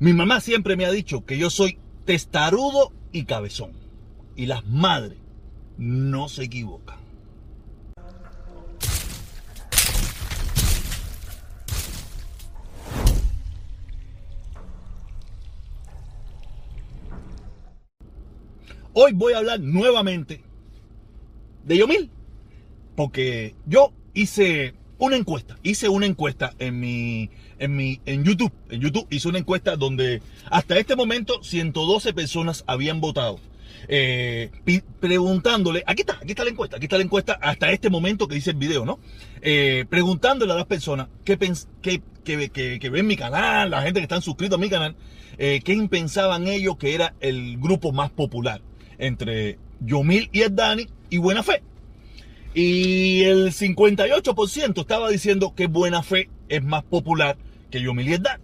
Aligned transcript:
Mi 0.00 0.12
mamá 0.12 0.40
siempre 0.40 0.76
me 0.76 0.86
ha 0.86 0.92
dicho 0.92 1.24
que 1.24 1.38
yo 1.38 1.50
soy 1.50 1.78
testarudo 2.04 2.92
y 3.10 3.24
cabezón. 3.24 3.72
Y 4.36 4.46
las 4.46 4.64
madres 4.64 5.18
no 5.76 6.28
se 6.28 6.44
equivocan. 6.44 6.98
Hoy 18.92 19.12
voy 19.14 19.32
a 19.32 19.38
hablar 19.38 19.58
nuevamente 19.58 20.44
de 21.64 21.76
Yomil. 21.76 22.10
Porque 22.94 23.56
yo 23.66 23.92
hice 24.14 24.74
una 24.98 25.16
encuesta, 25.16 25.58
hice 25.62 25.88
una 25.88 26.06
encuesta 26.06 26.52
en 26.58 26.80
mi, 26.80 27.30
en 27.58 27.76
mi, 27.76 28.00
en 28.04 28.24
YouTube, 28.24 28.52
en 28.68 28.80
YouTube 28.80 29.06
hice 29.10 29.28
una 29.28 29.38
encuesta 29.38 29.76
donde 29.76 30.20
hasta 30.50 30.78
este 30.78 30.96
momento 30.96 31.42
112 31.42 32.12
personas 32.12 32.64
habían 32.66 33.00
votado. 33.00 33.38
Eh, 33.86 34.50
preguntándole, 34.98 35.84
aquí 35.86 36.00
está, 36.00 36.14
aquí 36.14 36.30
está 36.30 36.44
la 36.44 36.50
encuesta, 36.50 36.76
aquí 36.76 36.86
está 36.86 36.96
la 36.96 37.04
encuesta 37.04 37.38
hasta 37.40 37.70
este 37.70 37.90
momento 37.90 38.26
que 38.26 38.34
dice 38.34 38.50
el 38.50 38.56
video, 38.56 38.84
¿no? 38.84 38.98
Eh, 39.40 39.84
preguntándole 39.88 40.52
a 40.52 40.56
las 40.56 40.66
personas 40.66 41.08
que, 41.24 41.36
ven 41.36 43.06
mi 43.06 43.16
canal, 43.16 43.70
la 43.70 43.82
gente 43.82 44.00
que 44.00 44.04
están 44.04 44.22
suscritos 44.22 44.58
a 44.58 44.60
mi 44.60 44.68
canal, 44.68 44.96
eh, 45.38 45.60
qué 45.64 45.76
pensaban 45.88 46.48
ellos 46.48 46.76
que 46.76 46.94
era 46.94 47.14
el 47.20 47.58
grupo 47.58 47.92
más 47.92 48.10
popular 48.10 48.60
entre 48.98 49.58
Yomil 49.80 50.28
y 50.32 50.40
el 50.40 50.56
Dani 50.56 50.88
y 51.10 51.18
Buena 51.18 51.42
Fe. 51.42 51.62
Y 52.60 53.22
el 53.22 53.52
58% 53.52 54.80
estaba 54.80 55.08
diciendo 55.10 55.54
que 55.54 55.68
Buena 55.68 56.02
Fe 56.02 56.28
es 56.48 56.60
más 56.60 56.82
popular 56.82 57.38
que 57.70 57.78
Dani. 57.78 58.42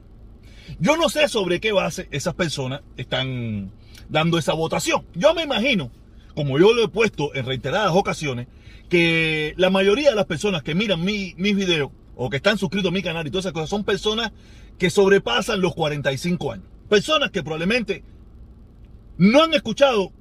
Yo 0.78 0.96
no 0.96 1.08
sé 1.08 1.26
sobre 1.26 1.58
qué 1.58 1.72
base 1.72 2.06
esas 2.12 2.34
personas 2.34 2.82
están 2.96 3.72
dando 4.08 4.38
esa 4.38 4.52
votación. 4.52 5.04
Yo 5.14 5.34
me 5.34 5.42
imagino, 5.42 5.90
como 6.36 6.60
yo 6.60 6.72
lo 6.74 6.84
he 6.84 6.88
puesto 6.88 7.34
en 7.34 7.44
reiteradas 7.44 7.90
ocasiones, 7.92 8.46
que 8.88 9.52
la 9.56 9.70
mayoría 9.70 10.10
de 10.10 10.16
las 10.16 10.26
personas 10.26 10.62
que 10.62 10.76
miran 10.76 11.02
mis 11.02 11.34
videos 11.36 11.90
o 12.14 12.30
que 12.30 12.36
están 12.36 12.56
suscritos 12.56 12.90
a 12.90 12.94
mi 12.94 13.02
canal 13.02 13.26
y 13.26 13.30
todas 13.30 13.46
esas 13.46 13.52
cosas 13.52 13.70
son 13.70 13.82
personas 13.82 14.30
que 14.78 14.90
sobrepasan 14.90 15.60
los 15.60 15.74
45 15.74 16.52
años. 16.52 16.66
Personas 16.88 17.32
que 17.32 17.42
probablemente 17.42 18.04
no 19.18 19.42
han 19.42 19.54
escuchado 19.54 20.12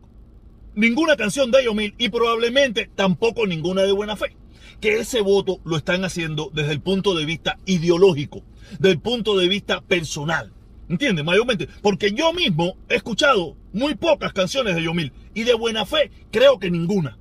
ninguna 0.75 1.15
canción 1.15 1.51
de 1.51 1.63
Yomil 1.63 1.95
y 1.97 2.09
probablemente 2.09 2.89
tampoco 2.95 3.45
ninguna 3.47 3.83
de 3.83 3.91
buena 3.91 4.15
fe. 4.15 4.35
Que 4.79 4.99
ese 4.99 5.21
voto 5.21 5.59
lo 5.63 5.77
están 5.77 6.03
haciendo 6.03 6.51
desde 6.53 6.73
el 6.73 6.81
punto 6.81 7.15
de 7.15 7.25
vista 7.25 7.57
ideológico, 7.65 8.43
del 8.79 8.99
punto 8.99 9.37
de 9.37 9.47
vista 9.47 9.81
personal. 9.81 10.51
¿Entiendes? 10.89 11.23
Mayormente. 11.23 11.67
Porque 11.81 12.11
yo 12.11 12.33
mismo 12.33 12.75
he 12.89 12.95
escuchado 12.95 13.55
muy 13.71 13.95
pocas 13.95 14.33
canciones 14.33 14.75
de 14.75 14.83
Yomil 14.83 15.13
y 15.33 15.43
de 15.43 15.53
buena 15.53 15.85
fe 15.85 16.11
creo 16.31 16.59
que 16.59 16.69
ninguna. 16.69 17.17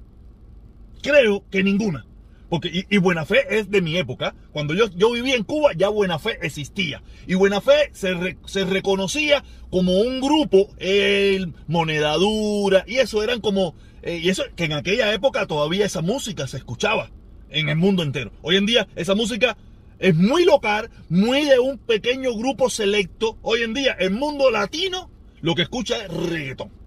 Creo 1.03 1.45
que 1.51 1.63
ninguna. 1.63 2.07
Porque, 2.53 2.85
y, 2.91 2.99
Buena 2.99 3.25
Fe 3.25 3.47
es 3.49 3.71
de 3.71 3.81
mi 3.81 3.97
época. 3.97 4.35
Cuando 4.53 4.75
yo, 4.75 4.91
yo 4.95 5.11
vivía 5.13 5.37
en 5.37 5.43
Cuba, 5.43 5.71
ya 5.75 5.89
Buena 5.89 6.19
Fe 6.19 6.37
existía. 6.43 7.03
Y 7.27 7.33
Buena 7.33 7.63
Fe 7.63 7.89
se, 7.93 8.37
se 8.45 8.67
reconocía 8.67 9.43
como 9.71 9.99
un 9.99 10.21
grupo, 10.21 10.69
el 10.77 11.55
moneda 11.67 12.15
dura, 12.17 12.85
y 12.87 12.97
eso 12.97 13.23
eran 13.23 13.41
como, 13.41 13.75
eh, 14.03 14.21
y 14.23 14.29
eso, 14.29 14.43
que 14.55 14.65
en 14.65 14.75
aquella 14.75 15.15
época 15.15 15.47
todavía 15.47 15.87
esa 15.87 16.03
música 16.03 16.47
se 16.47 16.59
escuchaba 16.59 17.11
en 17.49 17.71
el 17.71 17.77
mundo 17.77 18.03
entero. 18.03 18.33
Hoy 18.43 18.57
en 18.57 18.67
día 18.67 18.87
esa 18.97 19.15
música 19.15 19.57
es 19.99 20.15
muy 20.15 20.45
local, 20.45 20.91
muy 21.09 21.47
de 21.47 21.59
un 21.59 21.79
pequeño 21.79 22.35
grupo 22.35 22.69
selecto. 22.69 23.39
Hoy 23.41 23.63
en 23.63 23.73
día 23.73 23.97
el 23.99 24.11
mundo 24.11 24.51
latino 24.51 25.11
lo 25.41 25.55
que 25.55 25.63
escucha 25.63 26.05
es 26.05 26.13
reggaetón. 26.13 26.82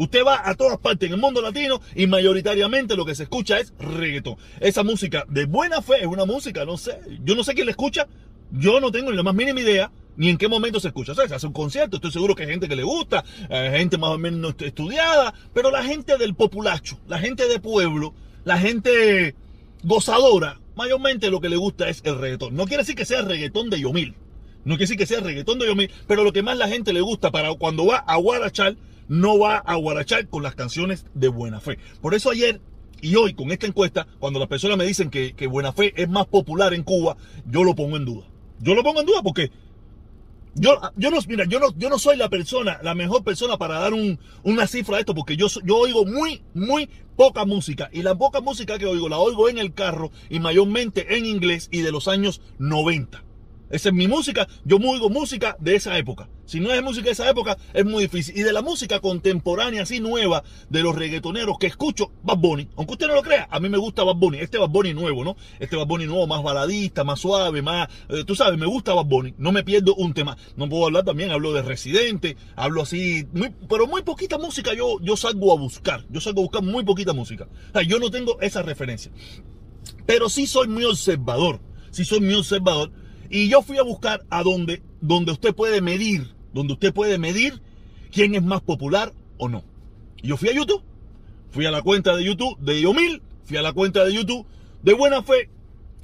Usted 0.00 0.24
va 0.24 0.48
a 0.48 0.54
todas 0.54 0.78
partes 0.78 1.08
en 1.08 1.12
el 1.12 1.20
mundo 1.20 1.42
latino 1.42 1.82
y 1.94 2.06
mayoritariamente 2.06 2.96
lo 2.96 3.04
que 3.04 3.14
se 3.14 3.24
escucha 3.24 3.60
es 3.60 3.74
reggaetón. 3.78 4.36
Esa 4.58 4.82
música 4.82 5.26
de 5.28 5.44
buena 5.44 5.82
fe 5.82 6.00
es 6.00 6.06
una 6.06 6.24
música, 6.24 6.64
no 6.64 6.78
sé, 6.78 6.98
yo 7.22 7.34
no 7.34 7.44
sé 7.44 7.52
quién 7.52 7.66
la 7.66 7.72
escucha, 7.72 8.08
yo 8.50 8.80
no 8.80 8.90
tengo 8.90 9.10
ni 9.10 9.18
la 9.18 9.22
más 9.22 9.34
mínima 9.34 9.60
idea 9.60 9.92
ni 10.16 10.30
en 10.30 10.38
qué 10.38 10.48
momento 10.48 10.80
se 10.80 10.88
escucha. 10.88 11.12
O 11.12 11.14
sea, 11.14 11.28
se 11.28 11.34
hace 11.34 11.46
un 11.46 11.52
concierto, 11.52 11.96
estoy 11.96 12.12
seguro 12.12 12.34
que 12.34 12.44
hay 12.44 12.48
gente 12.48 12.66
que 12.66 12.76
le 12.76 12.82
gusta, 12.82 13.26
hay 13.50 13.72
gente 13.72 13.98
más 13.98 14.08
o 14.08 14.16
menos 14.16 14.54
estudiada, 14.60 15.34
pero 15.52 15.70
la 15.70 15.82
gente 15.82 16.16
del 16.16 16.34
populacho, 16.34 16.98
la 17.06 17.18
gente 17.18 17.46
de 17.46 17.60
pueblo, 17.60 18.14
la 18.44 18.56
gente 18.56 19.34
gozadora, 19.82 20.60
mayormente 20.76 21.28
lo 21.28 21.42
que 21.42 21.50
le 21.50 21.56
gusta 21.56 21.90
es 21.90 22.00
el 22.04 22.18
reggaetón. 22.18 22.56
No 22.56 22.64
quiere 22.64 22.84
decir 22.84 22.94
que 22.96 23.04
sea 23.04 23.20
reggaetón 23.20 23.68
de 23.68 23.80
Yomil, 23.80 24.14
no 24.64 24.76
quiere 24.76 24.84
decir 24.84 24.96
que 24.96 25.04
sea 25.04 25.20
reggaetón 25.20 25.58
de 25.58 25.66
Yomil, 25.66 25.90
pero 26.06 26.24
lo 26.24 26.32
que 26.32 26.42
más 26.42 26.56
la 26.56 26.68
gente 26.68 26.94
le 26.94 27.02
gusta 27.02 27.30
para 27.30 27.52
cuando 27.52 27.84
va 27.84 27.98
a 27.98 28.16
Guarachal 28.16 28.78
no 29.10 29.40
va 29.40 29.56
a 29.56 29.74
guarachar 29.74 30.28
con 30.28 30.44
las 30.44 30.54
canciones 30.54 31.04
de 31.14 31.26
Buena 31.28 31.60
Fe. 31.60 31.78
Por 32.00 32.14
eso 32.14 32.30
ayer 32.30 32.60
y 33.02 33.16
hoy 33.16 33.34
con 33.34 33.50
esta 33.50 33.66
encuesta, 33.66 34.06
cuando 34.20 34.38
las 34.38 34.48
personas 34.48 34.78
me 34.78 34.86
dicen 34.86 35.10
que, 35.10 35.46
Buena 35.48 35.72
Fe 35.72 35.92
es 36.00 36.08
más 36.08 36.26
popular 36.26 36.72
en 36.74 36.84
Cuba, 36.84 37.16
yo 37.44 37.64
lo 37.64 37.74
pongo 37.74 37.96
en 37.96 38.04
duda. 38.04 38.26
Yo 38.60 38.74
lo 38.74 38.84
pongo 38.84 39.00
en 39.00 39.06
duda 39.06 39.20
porque 39.22 39.50
yo, 40.54 40.80
yo 40.96 41.10
no, 41.10 41.18
mira, 41.26 41.44
yo 41.44 41.58
no, 41.58 41.76
yo 41.76 41.88
no 41.88 41.98
soy 41.98 42.16
la 42.16 42.28
persona, 42.28 42.78
la 42.82 42.94
mejor 42.94 43.24
persona 43.24 43.56
para 43.56 43.80
dar 43.80 43.92
una 44.44 44.66
cifra 44.68 44.96
de 44.96 45.00
esto, 45.00 45.14
porque 45.14 45.36
yo, 45.36 45.48
yo 45.64 45.76
oigo 45.76 46.04
muy, 46.04 46.42
muy 46.54 46.88
poca 47.16 47.44
música. 47.44 47.90
Y 47.92 48.02
la 48.02 48.14
poca 48.14 48.40
música 48.40 48.78
que 48.78 48.86
oigo 48.86 49.08
la 49.08 49.18
oigo 49.18 49.48
en 49.48 49.58
el 49.58 49.74
carro 49.74 50.12
y 50.28 50.38
mayormente 50.38 51.16
en 51.16 51.26
inglés 51.26 51.68
y 51.72 51.80
de 51.80 51.90
los 51.90 52.06
años 52.06 52.40
90. 52.58 53.24
Esa 53.70 53.90
es 53.90 53.94
mi 53.94 54.08
música. 54.08 54.48
Yo 54.64 54.76
oigo 54.76 55.08
música 55.08 55.56
de 55.60 55.76
esa 55.76 55.96
época. 55.96 56.28
Si 56.44 56.58
no 56.58 56.72
es 56.72 56.82
música 56.82 57.04
de 57.04 57.12
esa 57.12 57.30
época, 57.30 57.56
es 57.72 57.84
muy 57.84 58.02
difícil. 58.02 58.36
Y 58.36 58.42
de 58.42 58.52
la 58.52 58.62
música 58.62 58.98
contemporánea, 58.98 59.82
así 59.82 60.00
nueva, 60.00 60.42
de 60.68 60.82
los 60.82 60.96
reggaetoneros 60.96 61.58
que 61.58 61.68
escucho, 61.68 62.10
Bad 62.24 62.38
Bunny. 62.38 62.68
Aunque 62.76 62.94
usted 62.94 63.06
no 63.06 63.14
lo 63.14 63.22
crea, 63.22 63.46
a 63.48 63.60
mí 63.60 63.68
me 63.68 63.78
gusta 63.78 64.02
Bad 64.02 64.16
Bunny. 64.16 64.38
Este 64.38 64.58
Bad 64.58 64.70
Bunny 64.70 64.92
nuevo, 64.92 65.22
¿no? 65.22 65.36
Este 65.60 65.76
Bad 65.76 65.86
Bunny 65.86 66.06
nuevo, 66.06 66.26
más 66.26 66.42
baladista, 66.42 67.04
más 67.04 67.20
suave, 67.20 67.62
más... 67.62 67.88
Eh, 68.08 68.24
tú 68.26 68.34
sabes, 68.34 68.58
me 68.58 68.66
gusta 68.66 68.92
Bad 68.92 69.06
Bunny. 69.06 69.34
No 69.38 69.52
me 69.52 69.62
pierdo 69.62 69.94
un 69.94 70.12
tema. 70.12 70.36
No 70.56 70.68
puedo 70.68 70.86
hablar 70.86 71.04
también, 71.04 71.30
hablo 71.30 71.52
de 71.52 71.62
Residente, 71.62 72.36
hablo 72.56 72.82
así... 72.82 73.28
pero 73.68 73.86
muy 73.86 74.02
poquita 74.02 74.36
música 74.36 74.74
yo, 74.74 74.98
yo 75.00 75.16
salgo 75.16 75.52
a 75.52 75.56
buscar. 75.56 76.04
Yo 76.10 76.20
salgo 76.20 76.40
a 76.40 76.42
buscar 76.42 76.62
muy 76.62 76.84
poquita 76.84 77.12
música. 77.12 77.46
O 77.68 77.72
sea, 77.72 77.82
yo 77.82 78.00
no 78.00 78.10
tengo 78.10 78.40
esa 78.40 78.62
referencia. 78.62 79.12
Pero 80.06 80.28
sí 80.28 80.48
soy 80.48 80.66
muy 80.66 80.84
observador. 80.84 81.60
Sí 81.92 82.04
soy 82.04 82.20
muy 82.20 82.34
observador 82.34 82.90
y 83.30 83.48
yo 83.48 83.62
fui 83.62 83.78
a 83.78 83.82
buscar 83.82 84.24
a 84.28 84.42
donde, 84.42 84.82
donde 85.00 85.32
usted 85.32 85.54
puede 85.54 85.80
medir, 85.80 86.34
donde 86.52 86.74
usted 86.74 86.92
puede 86.92 87.16
medir 87.16 87.62
quién 88.12 88.34
es 88.34 88.42
más 88.42 88.60
popular 88.60 89.12
o 89.38 89.48
no. 89.48 89.64
Y 90.20 90.28
yo 90.28 90.36
fui 90.36 90.48
a 90.48 90.54
YouTube, 90.54 90.82
fui 91.50 91.64
a 91.64 91.70
la 91.70 91.80
cuenta 91.80 92.16
de 92.16 92.24
YouTube 92.24 92.58
de 92.58 92.80
Yomil, 92.80 93.22
fui 93.44 93.56
a 93.56 93.62
la 93.62 93.72
cuenta 93.72 94.04
de 94.04 94.12
YouTube 94.12 94.46
de 94.82 94.94
Buena 94.94 95.22
Fe 95.22 95.48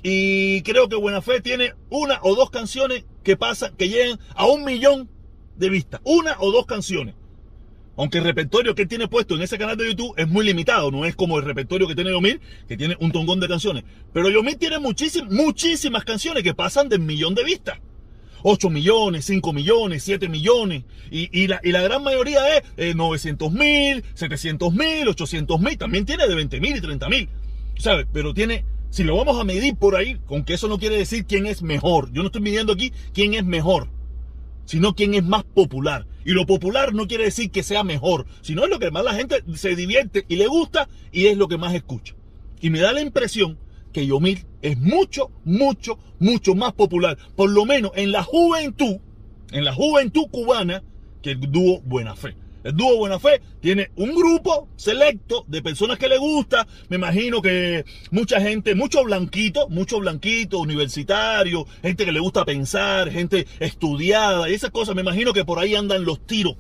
y 0.03 0.63
creo 0.63 0.89
que 0.89 0.97
Buena 0.97 1.21
Fe 1.21 1.41
tiene 1.41 1.75
una 1.91 2.21
o 2.23 2.37
dos 2.37 2.51
canciones 2.51 3.05
que 3.25 3.37
pasan, 3.37 3.75
que 3.77 3.89
llegan 3.89 4.21
a 4.37 4.47
un 4.47 4.65
millón 4.65 5.09
de 5.57 5.69
vistas. 5.69 6.01
Una 6.05 6.37
o 6.39 6.53
dos 6.53 6.67
canciones. 6.67 7.17
Aunque 7.97 8.19
el 8.19 8.25
repertorio 8.25 8.75
que 8.75 8.83
él 8.83 8.89
tiene 8.89 9.09
puesto 9.09 9.35
en 9.35 9.43
ese 9.43 9.57
canal 9.57 9.77
de 9.77 9.87
YouTube 9.87 10.15
es 10.19 10.29
muy 10.29 10.45
limitado, 10.45 10.91
no 10.91 11.07
es 11.07 11.17
como 11.17 11.39
el 11.39 11.45
repertorio 11.45 11.89
que 11.89 11.95
tiene 11.95 12.11
Yomir, 12.11 12.41
que 12.69 12.77
tiene 12.77 12.97
un 13.01 13.11
tongón 13.11 13.41
de 13.41 13.49
canciones. 13.49 13.85
Pero 14.13 14.29
Yomir 14.29 14.57
tiene 14.57 14.79
muchísimas, 14.79 15.33
muchísimas 15.33 16.05
canciones 16.05 16.43
que 16.43 16.55
pasan 16.55 16.89
del 16.89 17.01
millón 17.01 17.35
de 17.35 17.45
vistas. 17.45 17.79
8 18.43 18.71
millones, 18.71 19.25
5 19.25 19.53
millones, 19.53 20.03
7 20.03 20.29
millones. 20.29 20.85
Y, 21.11 21.47
la, 21.47 21.61
gran 21.63 22.03
mayoría 22.03 22.41
es 22.77 22.95
900 22.95 23.51
mil, 23.51 24.05
700 24.15 24.73
mil, 24.75 25.09
800 25.09 25.59
mil. 25.59 25.79
También 25.79 26.05
tiene 26.05 26.29
de 26.29 26.35
20 26.35 26.61
mil 26.61 26.77
y 26.77 26.81
30 26.81 27.09
mil. 27.09 27.29
¿Sabes? 27.79 28.07
Pero 28.13 28.35
tiene, 28.35 28.65
si 28.91 29.05
lo 29.05 29.17
vamos 29.17 29.41
a 29.41 29.45
medir 29.45 29.75
por 29.77 29.97
ahí, 29.97 30.19
con 30.27 30.45
que 30.45 30.55
eso 30.55 30.69
no 30.69 30.79
quiere 30.79 30.97
decir 30.97 31.25
quién 31.25 31.47
es 31.47 31.63
mejor. 31.63 32.13
Yo 32.13 32.23
no 32.23 32.27
estoy 32.27 32.43
midiendo 32.43 32.75
aquí 32.75 32.93
quién 33.15 33.35
es 33.35 33.45
mejor 33.45 33.89
sino 34.67 34.95
quién 34.95 35.15
es 35.15 35.25
más 35.25 35.45
popular. 35.45 36.07
Y 36.25 36.33
lo 36.33 36.45
popular 36.45 36.93
no 36.93 37.07
quiere 37.07 37.25
decir 37.25 37.51
que 37.51 37.63
sea 37.63 37.85
mejor, 37.85 38.27
sino 38.43 38.65
es 38.65 38.71
lo 38.71 38.79
que 38.79 38.91
más 38.91 39.05
la 39.05 39.15
gente 39.15 39.43
se 39.55 39.75
divierte 39.75 40.27
y 40.29 40.37
le 40.37 40.47
gusta 40.47 40.89
y 41.13 41.27
es 41.27 41.39
lo 41.39 41.49
que 41.49 41.57
más 41.57 41.75
escucha. 41.75 42.15
Y 42.61 42.71
me 42.71 42.81
da 42.81 42.93
la 42.93 43.01
impresión 43.01 43.59
que 43.93 44.07
Yomil 44.07 44.45
es 44.61 44.77
mucho, 44.79 45.31
mucho, 45.45 45.99
mucho 46.19 46.55
más 46.55 46.75
popular, 46.75 47.17
por 47.35 47.49
lo 47.49 47.65
menos 47.65 47.93
en 47.95 48.13
la 48.13 48.23
juventud, 48.23 48.99
en 49.53 49.65
la 49.65 49.73
juventud 49.73 50.27
cubana, 50.31 50.83
que 51.23 51.31
el 51.31 51.41
dúo 51.41 51.81
Buena 51.81 52.15
Fe. 52.15 52.37
El 52.67 52.77
dúo 52.77 52.97
Buena 52.97 53.21
Fe 53.21 53.41
tiene 53.61 53.91
un 53.95 54.13
grupo 54.13 54.69
selecto 54.75 55.45
de 55.47 55.63
personas 55.63 55.99
que 55.99 56.09
le 56.09 56.19
gusta. 56.19 56.67
Me 56.89 56.97
imagino 56.97 57.41
que 57.41 57.85
mucha 58.11 58.41
gente, 58.41 58.75
mucho 58.75 59.05
blanquito, 59.05 59.69
mucho 59.69 60.01
blanquito, 60.01 60.59
universitario, 60.59 61.65
gente 61.81 62.05
que 62.05 62.11
le 62.11 62.19
gusta 62.19 62.45
pensar, 62.45 63.13
gente 63.13 63.47
estudiada 63.61 64.51
y 64.51 64.55
esas 64.55 64.71
cosas. 64.71 64.97
Me 64.97 65.03
imagino 65.03 65.33
que 65.33 65.45
por 65.45 65.61
ahí 65.61 65.77
andan 65.77 66.05
los 66.05 66.27
tiros. 66.27 66.57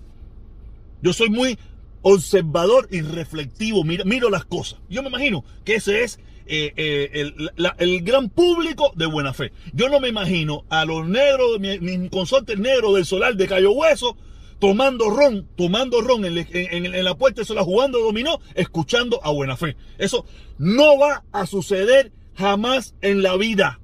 Yo 1.03 1.13
soy 1.13 1.29
muy 1.29 1.59
observador 2.03 2.87
y 2.93 3.01
reflectivo, 3.01 3.83
miro, 3.83 4.31
las 4.31 4.45
cosas. 4.45 4.79
Yo 4.89 5.03
me 5.03 5.09
imagino 5.09 5.45
que 5.65 5.75
ese 5.75 6.05
es 6.05 6.21
eh, 6.47 6.73
eh, 6.77 7.33
el, 7.79 8.03
gran 8.03 8.29
público 8.29 8.93
de 8.95 9.07
buena 9.07 9.35
fe. 9.35 9.51
Yo 9.73 9.89
no 9.89 9.99
me 9.99 10.09
imagino 10.09 10.65
a 10.69 10.85
los 10.85 11.09
negros, 11.09 11.59
mis, 11.59 12.09
consortes 12.11 12.61
negros 12.61 12.95
del 12.95 13.07
solar 13.07 13.35
de 13.35 13.49
Cayo 13.49 13.73
Hueso, 13.73 14.17
tomando 14.59 15.11
ron, 15.11 15.49
tomando 15.57 16.01
ron 16.01 16.25
en, 16.25 17.05
la 17.05 17.15
puerta 17.17 17.43
de 17.43 17.45
solar, 17.45 17.65
jugando 17.65 17.99
dominó, 17.99 18.41
escuchando 18.55 19.21
a 19.23 19.31
buena 19.31 19.57
fe. 19.57 19.77
Eso 19.99 20.25
no 20.59 20.99
va 20.99 21.25
a 21.33 21.47
suceder 21.47 22.13
jamás 22.35 22.95
en 23.01 23.23
la 23.23 23.37
vida. 23.37 23.81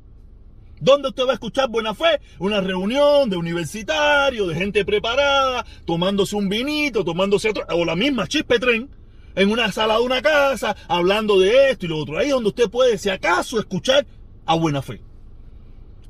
¿Dónde 0.80 1.10
usted 1.10 1.26
va 1.26 1.30
a 1.30 1.34
escuchar 1.34 1.68
buena 1.68 1.94
fe? 1.94 2.20
Una 2.40 2.60
reunión 2.60 3.30
de 3.30 3.36
universitarios, 3.36 4.48
de 4.48 4.54
gente 4.56 4.84
preparada, 4.84 5.64
tomándose 5.84 6.34
un 6.34 6.48
vinito, 6.48 7.04
tomándose 7.04 7.50
otro, 7.50 7.64
o 7.70 7.84
la 7.84 7.94
misma 7.94 8.26
chispe 8.26 8.58
tren, 8.58 8.90
en 9.36 9.50
una 9.50 9.70
sala 9.70 9.98
de 9.98 10.02
una 10.02 10.20
casa, 10.20 10.74
hablando 10.88 11.38
de 11.38 11.70
esto 11.70 11.86
y 11.86 11.88
lo 11.88 11.98
otro. 11.98 12.18
Ahí 12.18 12.30
donde 12.30 12.48
usted 12.48 12.68
puede, 12.68 12.98
si 12.98 13.10
acaso, 13.10 13.60
escuchar 13.60 14.06
a 14.44 14.56
buena 14.56 14.82
fe. 14.82 15.00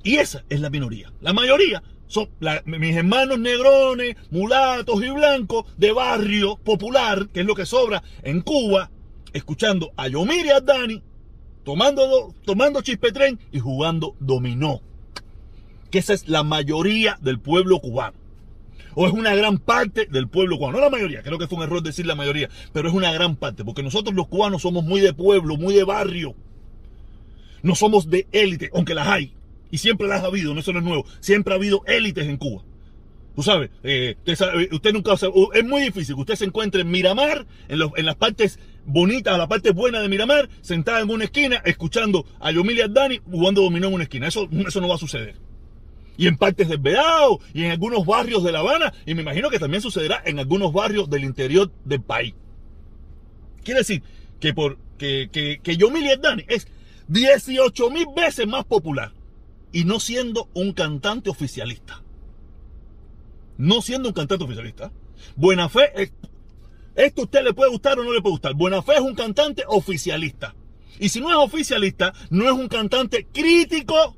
Y 0.05 0.17
esa 0.17 0.43
es 0.49 0.61
la 0.61 0.71
minoría. 0.71 1.13
La 1.21 1.33
mayoría 1.33 1.83
son 2.13 2.29
mis 2.67 2.95
hermanos 2.95 3.39
negrones, 3.39 4.17
mulatos 4.31 5.03
y 5.03 5.11
blancos 5.11 5.65
de 5.79 5.93
barrio 5.93 6.57
popular, 6.57 7.29
que 7.29 7.41
es 7.41 7.47
lo 7.47 7.55
que 7.55 7.65
sobra 7.65 8.03
en 8.23 8.43
Cuba, 8.43 8.91
escuchando 9.33 9.93
a 9.97 10.09
Yomir 10.09 10.47
y 10.47 10.51
a 10.51 10.61
Dani 10.61 11.03
tomando, 11.65 12.35
tomando 12.45 12.83
chispetren 12.83 13.39
y 13.51 13.61
jugando 13.61 14.15
dominó. 14.21 14.81
Que 15.91 15.99
esa 15.99 16.15
es 16.15 16.29
la 16.29 16.43
mayoría 16.43 17.19
del 17.21 17.39
pueblo 17.39 17.81
cubano. 17.81 18.17
O 18.95 19.07
es 19.07 19.13
una 19.13 19.35
gran 19.35 19.59
parte 19.59 20.07
del 20.07 20.29
pueblo 20.29 20.59
cubano. 20.59 20.79
No 20.79 20.85
la 20.85 20.91
mayoría, 20.91 21.23
creo 21.23 21.39
que 21.39 21.47
fue 21.47 21.59
un 21.59 21.65
error 21.65 21.83
decir 21.83 22.07
la 22.07 22.15
mayoría, 22.15 22.51
pero 22.73 22.89
es 22.89 22.95
una 22.95 23.13
gran 23.13 23.37
parte, 23.37 23.65
porque 23.65 23.83
nosotros 23.83 24.15
los 24.15 24.29
cubanos 24.29 24.63
somos 24.63 24.85
muy 24.85 25.01
de 25.01 25.15
pueblo, 25.15 25.57
muy 25.57 25.75
de 25.75 25.85
barrio. 25.85 26.35
No 27.63 27.75
somos 27.75 28.11
de 28.11 28.27
élite, 28.33 28.71
aunque 28.75 28.95
las 28.95 29.09
hay. 29.09 29.35
Y 29.73 29.79
siempre 29.79 30.07
las 30.07 30.23
ha 30.23 30.27
habido, 30.27 30.53
no 30.53 30.61
eso 30.61 30.73
no 30.75 30.81
es 30.81 30.85
nuevo. 30.85 31.07
Siempre 31.21 31.55
ha 31.55 31.57
habido 31.57 31.83
élites 31.87 32.29
en 32.29 32.37
Cuba. 32.37 32.63
Tú 33.35 33.43
sabes, 33.43 33.71
eh, 33.83 34.17
usted, 34.71 34.93
nunca, 34.93 35.15
es 35.15 35.65
muy 35.65 35.81
difícil 35.81 36.15
que 36.15 36.21
usted 36.21 36.35
se 36.35 36.45
encuentre 36.45 36.83
en 36.83 36.91
Miramar, 36.91 37.47
en, 37.69 38.05
las 38.05 38.17
partes 38.17 38.59
bonitas, 38.85 39.39
la 39.39 39.49
parte 39.49 39.71
buena 39.71 40.01
de 40.01 40.11
Miramar, 40.11 40.51
sentada 40.61 41.01
en 41.01 41.09
una 41.09 41.25
esquina, 41.25 41.63
escuchando 41.65 42.27
a 42.39 42.51
Yomilia 42.53 42.87
Dani 42.87 43.23
jugando 43.25 43.63
dominó 43.63 43.89
en 43.89 43.95
una 43.95 44.03
esquina. 44.03 44.29
Eso, 44.29 44.47
eso 44.67 44.83
no 44.83 44.89
va 44.89 44.97
a 44.97 44.99
suceder. 44.99 45.37
Y 46.19 46.27
en 46.27 46.37
partes 46.37 46.69
del 46.69 46.79
Vedao, 46.79 47.41
y 47.55 47.65
en 47.65 47.71
algunos 47.71 48.05
barrios 48.05 48.45
de 48.45 48.53
La 48.53 48.59
Habana, 48.59 48.93
y 49.07 49.15
me 49.15 49.23
imagino 49.23 49.49
que 49.49 49.59
también 49.59 49.81
sucederá 49.81 50.23
en 50.27 50.39
algunos 50.39 50.71
barrios 50.75 51.09
del 51.09 51.25
interior 51.25 51.73
del 51.87 52.03
país. 52.03 52.35
Quiere 53.65 53.81
decir 53.81 54.03
que, 54.39 54.53
por, 54.53 54.77
que, 54.99 55.31
que, 55.33 55.61
que 55.63 55.79
Yomilia 55.79 56.19
Dani 56.19 56.45
es 56.47 56.69
18 57.09 57.91
mil 57.91 58.07
veces 58.15 58.47
más 58.47 58.67
popular 58.67 59.13
y 59.73 59.85
no 59.85 60.01
siendo 60.01 60.49
un 60.55 60.73
cantante 60.73 61.31
oficialista 61.31 62.03
no 63.63 63.81
siendo 63.83 64.09
un 64.09 64.15
cantante 64.15 64.45
oficialista. 64.45 64.93
Buena 65.37 65.69
Fe, 65.69 66.13
esto 66.95 67.23
a 67.23 67.25
usted 67.25 67.45
le 67.45 67.55
puede 67.55 67.71
gustar 67.71 67.99
o 67.99 68.05
no 68.05 68.13
le 68.13 68.21
puede 68.21 68.33
gustar. 68.33 68.55
Buena 68.55 68.83
Fe 68.83 68.95
es 68.95 69.01
un 69.01 69.15
cantante 69.15 69.63
oficialista. 69.69 70.55
Y 70.99 71.09
si 71.09 71.21
no 71.21 71.31
es 71.31 71.37
oficialista, 71.37 72.13
no 72.31 72.45
es 72.47 72.53
un 72.53 72.69
cantante 72.69 73.27
crítico, 73.33 74.17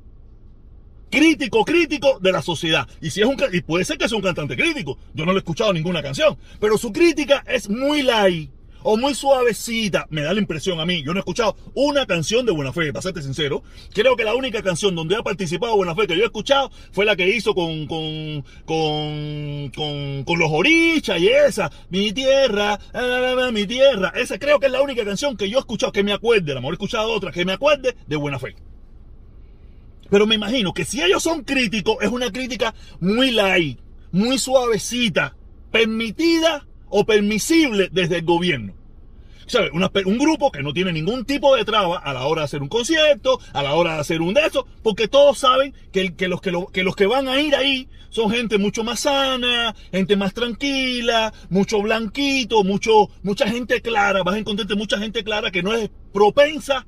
crítico, 1.09 1.63
crítico 1.63 2.19
de 2.19 2.31
la 2.31 2.41
sociedad. 2.41 2.87
Y 3.01 3.11
si 3.11 3.21
es 3.21 3.27
un 3.27 3.37
y 3.51 3.61
puede 3.61 3.85
ser 3.85 3.97
que 3.97 4.09
sea 4.09 4.17
un 4.17 4.23
cantante 4.23 4.55
crítico. 4.55 4.97
Yo 5.13 5.25
no 5.25 5.31
le 5.31 5.37
he 5.37 5.39
escuchado 5.39 5.71
ninguna 5.73 6.01
canción, 6.01 6.37
pero 6.59 6.77
su 6.77 6.91
crítica 6.91 7.43
es 7.47 7.69
muy 7.69 8.01
light 8.01 8.51
o 8.87 8.97
muy 8.97 9.15
suavecita, 9.15 10.05
me 10.11 10.21
da 10.21 10.31
la 10.31 10.39
impresión 10.39 10.79
a 10.79 10.85
mí. 10.85 11.01
Yo 11.03 11.11
no 11.11 11.17
he 11.17 11.21
escuchado 11.21 11.57
una 11.73 12.05
canción 12.05 12.45
de 12.45 12.51
Buena 12.51 12.71
Fe, 12.71 12.93
para 12.93 13.01
serte 13.01 13.23
sincero. 13.23 13.63
Creo 13.91 14.15
que 14.15 14.23
la 14.23 14.35
única 14.35 14.61
canción 14.61 14.93
donde 14.93 15.15
ha 15.15 15.23
participado 15.23 15.75
Buena 15.75 15.95
Fe 15.95 16.05
que 16.05 16.15
yo 16.15 16.21
he 16.21 16.27
escuchado 16.27 16.71
fue 16.91 17.03
la 17.03 17.15
que 17.15 17.27
hizo 17.35 17.55
con, 17.55 17.87
con, 17.87 18.45
con, 18.65 20.23
con, 20.23 20.39
los 20.39 20.51
orichas 20.51 21.19
y 21.19 21.29
esa. 21.29 21.71
Mi 21.89 22.11
tierra, 22.13 22.79
mi 23.51 23.65
tierra. 23.65 24.13
Esa 24.15 24.37
creo 24.37 24.59
que 24.59 24.67
es 24.67 24.71
la 24.71 24.83
única 24.83 25.03
canción 25.03 25.35
que 25.35 25.49
yo 25.49 25.57
he 25.57 25.61
escuchado, 25.61 25.91
que 25.91 26.03
me 26.03 26.13
acuerde, 26.13 26.51
a 26.51 26.55
lo 26.55 26.61
mejor 26.61 26.75
he 26.75 26.77
escuchado 26.77 27.11
otra, 27.11 27.31
que 27.31 27.43
me 27.43 27.53
acuerde 27.53 27.95
de 28.05 28.15
Buena 28.15 28.37
Fe. 28.37 28.55
Pero 30.11 30.27
me 30.27 30.35
imagino 30.35 30.75
que 30.75 30.85
si 30.85 31.01
ellos 31.01 31.23
son 31.23 31.43
críticos, 31.43 31.97
es 32.01 32.11
una 32.11 32.31
crítica 32.31 32.75
muy 32.99 33.31
light, 33.31 33.79
muy 34.11 34.37
suavecita, 34.37 35.35
permitida 35.71 36.67
o 36.97 37.05
permisible 37.05 37.89
desde 37.91 38.19
el 38.19 38.23
gobierno. 38.23 38.73
¿Sabe? 39.47 39.69
un 39.69 40.17
grupo 40.17 40.49
que 40.49 40.63
no 40.63 40.73
tiene 40.73 40.93
ningún 40.93 41.25
tipo 41.25 41.55
de 41.55 41.65
traba 41.65 41.99
a 41.99 42.13
la 42.13 42.25
hora 42.25 42.41
de 42.41 42.45
hacer 42.45 42.61
un 42.61 42.69
concierto, 42.69 43.37
a 43.51 43.61
la 43.61 43.75
hora 43.75 43.95
de 43.95 43.99
hacer 43.99 44.21
un 44.21 44.33
de 44.33 44.41
eso, 44.45 44.65
porque 44.81 45.09
todos 45.09 45.37
saben 45.37 45.73
que, 45.91 46.27
los, 46.27 46.39
que, 46.41 47.05
van 47.05 47.27
a 47.27 47.39
ir 47.41 47.53
ahí 47.53 47.89
son 48.09 48.31
gente 48.31 48.57
mucho 48.57 48.85
más 48.85 49.01
sana, 49.01 49.75
gente 49.91 50.15
más 50.15 50.33
tranquila, 50.33 51.33
mucho 51.49 51.81
blanquito, 51.81 52.63
mucho, 52.63 53.09
mucha 53.23 53.45
gente 53.49 53.81
clara. 53.81 54.23
Vas 54.23 54.35
a 54.35 54.39
encontrarte 54.39 54.75
mucha 54.75 54.97
gente 54.97 55.23
clara 55.23 55.51
que 55.51 55.63
no 55.63 55.73
es 55.73 55.91
propensa 56.13 56.87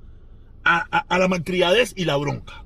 a, 0.63 0.79
a 0.79 1.19
la 1.19 1.27
malcriadez 1.27 1.93
y 1.97 2.05
la 2.05 2.15
bronca. 2.15 2.63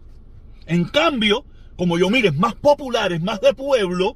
En 0.67 0.85
cambio, 0.85 1.44
como 1.75 1.97
yo 1.97 2.11
mire, 2.11 2.31
más 2.31 2.53
populares, 2.53 3.19
más 3.21 3.41
de 3.41 3.55
pueblo, 3.55 4.15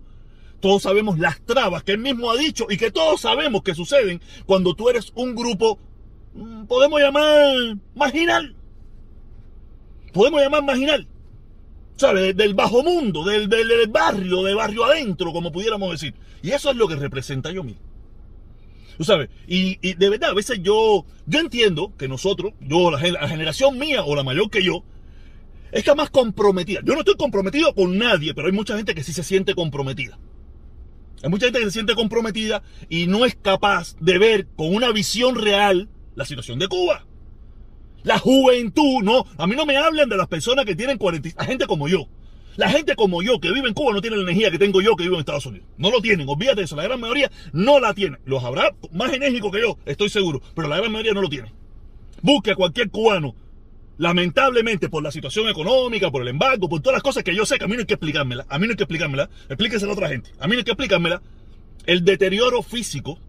todos 0.66 0.82
sabemos 0.82 1.20
las 1.20 1.40
trabas 1.42 1.84
que 1.84 1.92
él 1.92 2.00
mismo 2.00 2.32
ha 2.32 2.38
dicho 2.38 2.66
y 2.68 2.78
que 2.78 2.90
todos 2.90 3.22
sabemos 3.22 3.62
que 3.62 3.76
suceden 3.76 4.20
cuando 4.48 4.74
tú 4.74 4.90
eres 4.90 5.12
un 5.14 5.36
grupo, 5.36 5.78
mm, 6.34 6.66
podemos 6.66 7.00
llamar 7.00 7.78
marginal. 7.94 8.56
Podemos 10.12 10.42
llamar 10.42 10.64
marginal. 10.64 11.08
¿Sabes? 11.98 12.36
Del 12.36 12.56
bajo 12.56 12.82
mundo, 12.82 13.24
del, 13.24 13.48
del, 13.48 13.88
barrio, 13.90 14.42
de 14.42 14.56
barrio 14.56 14.86
adentro, 14.86 15.32
como 15.32 15.52
pudiéramos 15.52 15.92
decir. 15.92 16.16
Y 16.42 16.50
eso 16.50 16.72
es 16.72 16.78
lo 16.78 16.88
que 16.88 16.96
representa 16.96 17.52
yo 17.52 17.64
mismo. 17.64 17.84
¿Tú 18.98 19.04
sabes? 19.04 19.30
Y, 19.46 19.94
de 19.94 20.10
verdad, 20.10 20.32
a 20.32 20.34
veces 20.34 20.62
yo, 20.64 21.06
yo 21.28 21.40
entiendo 21.40 21.94
que 21.96 22.08
nosotros, 22.08 22.54
yo, 22.60 22.90
la, 22.90 23.00
la 23.00 23.28
generación 23.28 23.78
mía 23.78 24.04
o 24.04 24.16
la 24.16 24.24
mayor 24.24 24.50
que 24.50 24.64
yo, 24.64 24.84
está 25.72 25.94
más 25.94 26.10
comprometida. 26.10 26.80
Yo 26.84 26.94
no 26.94 27.02
estoy 27.02 27.18
comprometido 27.18 27.76
con 27.76 28.00
nadie, 28.00 28.34
pero 28.34 28.48
hay 28.48 28.54
mucha 28.54 28.76
gente 28.76 28.96
que 28.96 29.04
sí 29.04 29.14
se 29.14 29.22
siente 29.22 29.54
comprometida. 29.54 30.18
Hay 31.24 31.30
mucha 31.30 31.48
gente 31.48 31.60
que 31.60 31.66
se 31.66 31.72
siente 31.72 31.96
comprometida 31.96 32.62
y 32.90 33.08
no 33.08 33.26
es 33.26 33.36
capaz 33.36 33.96
de 34.00 34.18
ver 34.18 34.48
con 34.56 34.74
una 34.74 34.92
visión 34.92 35.36
real 35.36 35.90
la 36.16 36.26
situación 36.26 36.60
de 36.60 36.68
Cuba. 36.68 37.06
La 38.04 38.20
juventud, 38.20 39.02
no, 39.04 39.26
a 39.38 39.48
mí 39.48 39.56
no 39.56 39.66
me 39.66 39.78
hablan 39.78 40.10
de 40.10 40.18
las 40.18 40.28
personas 40.28 40.66
que 40.66 40.76
tienen 40.76 40.98
40, 40.98 41.30
la 41.38 41.46
gente 41.46 41.66
como 41.66 41.88
yo. 41.88 42.08
La 42.56 42.70
gente 42.70 42.96
como 42.96 43.22
yo 43.22 43.40
que 43.40 43.52
vive 43.52 43.68
en 43.68 43.74
Cuba 43.74 43.92
no 43.92 44.02
tiene 44.02 44.16
la 44.16 44.24
energía 44.24 44.50
que 44.50 44.60
tengo 44.60 44.80
yo 44.82 44.96
que 44.96 45.04
vivo 45.04 45.16
en 45.16 45.22
Estados 45.22 45.46
Unidos. 45.46 45.68
No 45.78 45.92
lo 45.92 46.02
tienen, 46.02 46.30
olvídate 46.30 46.58
de 46.58 46.66
eso, 46.66 46.76
la 46.76 46.84
gran 46.84 47.00
mayoría 47.00 47.32
no 47.52 47.80
la 47.80 47.94
tiene. 47.94 48.18
Los 48.26 48.44
habrá 48.44 48.74
más 48.92 49.12
enérgicos 49.12 49.52
que 49.52 49.62
yo, 49.62 49.78
estoy 49.86 50.10
seguro, 50.10 50.42
pero 50.56 50.68
la 50.68 50.78
gran 50.78 50.92
mayoría 50.92 51.14
no 51.14 51.22
lo 51.22 51.30
tiene. 51.30 51.52
Busque 52.22 52.52
a 52.52 52.56
cualquier 52.56 52.90
cubano 52.92 53.36
lamentablemente 53.98 54.90
por 54.90 55.04
la 55.04 55.12
situación 55.12 55.48
económica, 55.48 56.12
por 56.12 56.22
el 56.22 56.28
embargo, 56.30 56.68
por 56.68 56.82
todas 56.82 56.96
las 56.96 57.04
cosas 57.04 57.24
que 57.24 57.36
yo 57.36 57.46
sé 57.46 57.58
que 57.58 57.66
a 57.66 57.68
mí 57.68 57.74
no 57.76 57.82
hay 57.82 57.86
que 57.86 57.94
explicármela, 57.94 58.46
a 58.50 58.60
mí 58.60 58.66
no 58.66 58.72
hay 58.72 58.78
que 58.78 58.84
explicármela, 58.84 59.30
explíquesela 59.50 59.92
a 59.92 59.96
otra 59.96 60.10
gente, 60.10 60.32
a 60.40 60.48
mí 60.48 60.54
no 60.54 60.60
hay 60.60 60.64
que 60.64 60.72
explicármela, 60.72 61.22
el 61.86 62.04
deterioro 62.04 62.62
físico 62.64 63.20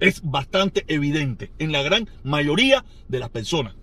es 0.00 0.22
bastante 0.22 0.84
evidente 0.88 1.50
en 1.58 1.72
la 1.72 1.82
gran 1.82 2.08
mayoría 2.22 2.84
de 3.08 3.18
las 3.18 3.30
personas. 3.30 3.74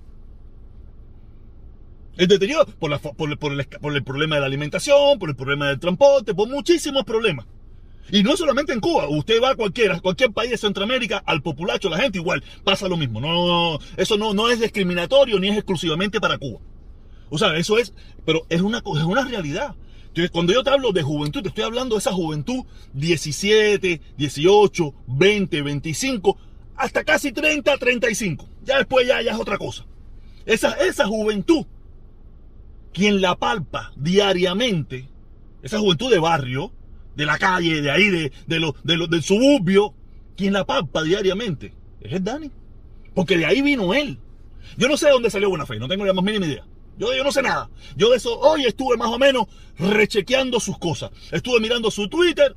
El 2.17 2.27
deterioro 2.27 2.65
por, 2.65 2.91
el, 2.91 3.00
por, 3.38 3.51
el, 3.51 3.67
por 3.67 3.96
el 3.96 4.03
problema 4.03 4.36
de 4.36 4.41
la 4.41 4.48
alimentación, 4.48 5.20
por 5.20 5.29
el 5.29 5.36
problema 5.36 5.67
del 5.70 5.79
transporte, 5.79 6.34
por 6.34 6.50
muchísimos 6.50 7.03
problemas. 7.03 7.46
Y 8.12 8.24
no 8.24 8.38
solamente 8.38 8.74
en 8.74 8.80
Cuba, 8.80 9.10
usted 9.10 9.42
va 9.42 9.52
a 9.52 9.56
cualquiera, 9.56 10.00
cualquier 10.00 10.32
país 10.32 10.52
de 10.52 10.58
Centroamérica, 10.58 11.22
al 11.26 11.42
populacho, 11.42 11.90
la 11.90 11.98
gente 11.98 12.20
igual, 12.20 12.44
pasa 12.64 12.88
lo 12.88 12.96
mismo. 12.96 13.20
No, 13.20 13.80
eso 13.98 14.18
no, 14.18 14.34
no 14.34 14.50
es 14.50 14.60
discriminatorio 14.60 15.40
ni 15.40 15.50
es 15.50 15.58
exclusivamente 15.58 16.22
para 16.22 16.38
Cuba. 16.38 16.60
O 17.30 17.38
sea, 17.38 17.56
eso 17.58 17.78
es, 17.78 17.94
pero 18.26 18.46
es 18.50 18.62
una, 18.62 18.78
es 18.78 19.04
una 19.04 19.26
realidad. 19.26 19.76
Entonces, 20.08 20.32
cuando 20.32 20.54
yo 20.54 20.64
te 20.64 20.70
hablo 20.70 20.94
de 20.94 21.04
juventud, 21.04 21.42
te 21.42 21.50
estoy 21.50 21.64
hablando 21.64 21.96
de 21.96 22.00
esa 22.00 22.14
juventud 22.14 22.64
17, 22.94 24.02
18, 24.18 24.94
20, 25.08 25.62
25, 25.62 26.38
hasta 26.76 27.04
casi 27.04 27.32
30, 27.32 27.78
35. 27.78 28.48
Ya 28.64 28.78
después 28.78 29.06
ya, 29.06 29.22
ya 29.22 29.34
es 29.34 29.40
otra 29.40 29.58
cosa. 29.58 29.86
Esa, 30.46 30.72
esa 30.74 31.06
juventud, 31.06 31.66
quien 32.94 33.22
la 33.22 33.36
palpa 33.36 33.92
diariamente, 33.98 35.10
esa 35.62 35.80
juventud 35.80 36.10
de 36.10 36.20
barrio, 36.20 36.72
de 37.18 37.26
la 37.26 37.40
calle, 37.40 37.82
de 37.82 37.90
ahí, 37.92 38.10
de, 38.10 38.32
de 38.46 38.60
lo, 38.60 38.76
de 38.84 39.08
del 39.10 39.24
suburbio, 39.24 39.94
quien 40.38 40.54
la 40.54 40.66
palpa 40.66 41.02
diariamente 41.02 41.74
es 42.00 42.14
el 42.14 42.24
Dani. 42.24 42.52
Porque 43.16 43.38
de 43.38 43.46
ahí 43.48 43.64
vino 43.64 43.96
él. 43.96 44.20
Yo 44.78 44.88
no 44.88 44.98
sé 44.98 45.08
de 45.08 45.14
dónde 45.14 45.32
salió 45.32 45.50
Buena 45.50 45.66
Fe, 45.66 45.80
no 45.80 45.88
tengo 45.88 46.06
la 46.06 46.14
más 46.14 46.24
mínima 46.24 46.46
idea. 46.46 46.64
Yo, 47.00 47.14
yo 47.16 47.24
no 47.24 47.32
sé 47.32 47.42
nada. 47.42 47.70
Yo 47.96 48.12
de 48.12 48.18
eso 48.18 48.40
hoy 48.40 48.66
estuve 48.66 48.98
más 48.98 49.10
o 49.10 49.18
menos 49.18 49.48
rechequeando 49.80 50.60
sus 50.60 50.78
cosas. 50.78 51.10
Estuve 51.32 51.60
mirando 51.60 51.90
su 51.90 52.08
Twitter. 52.08 52.56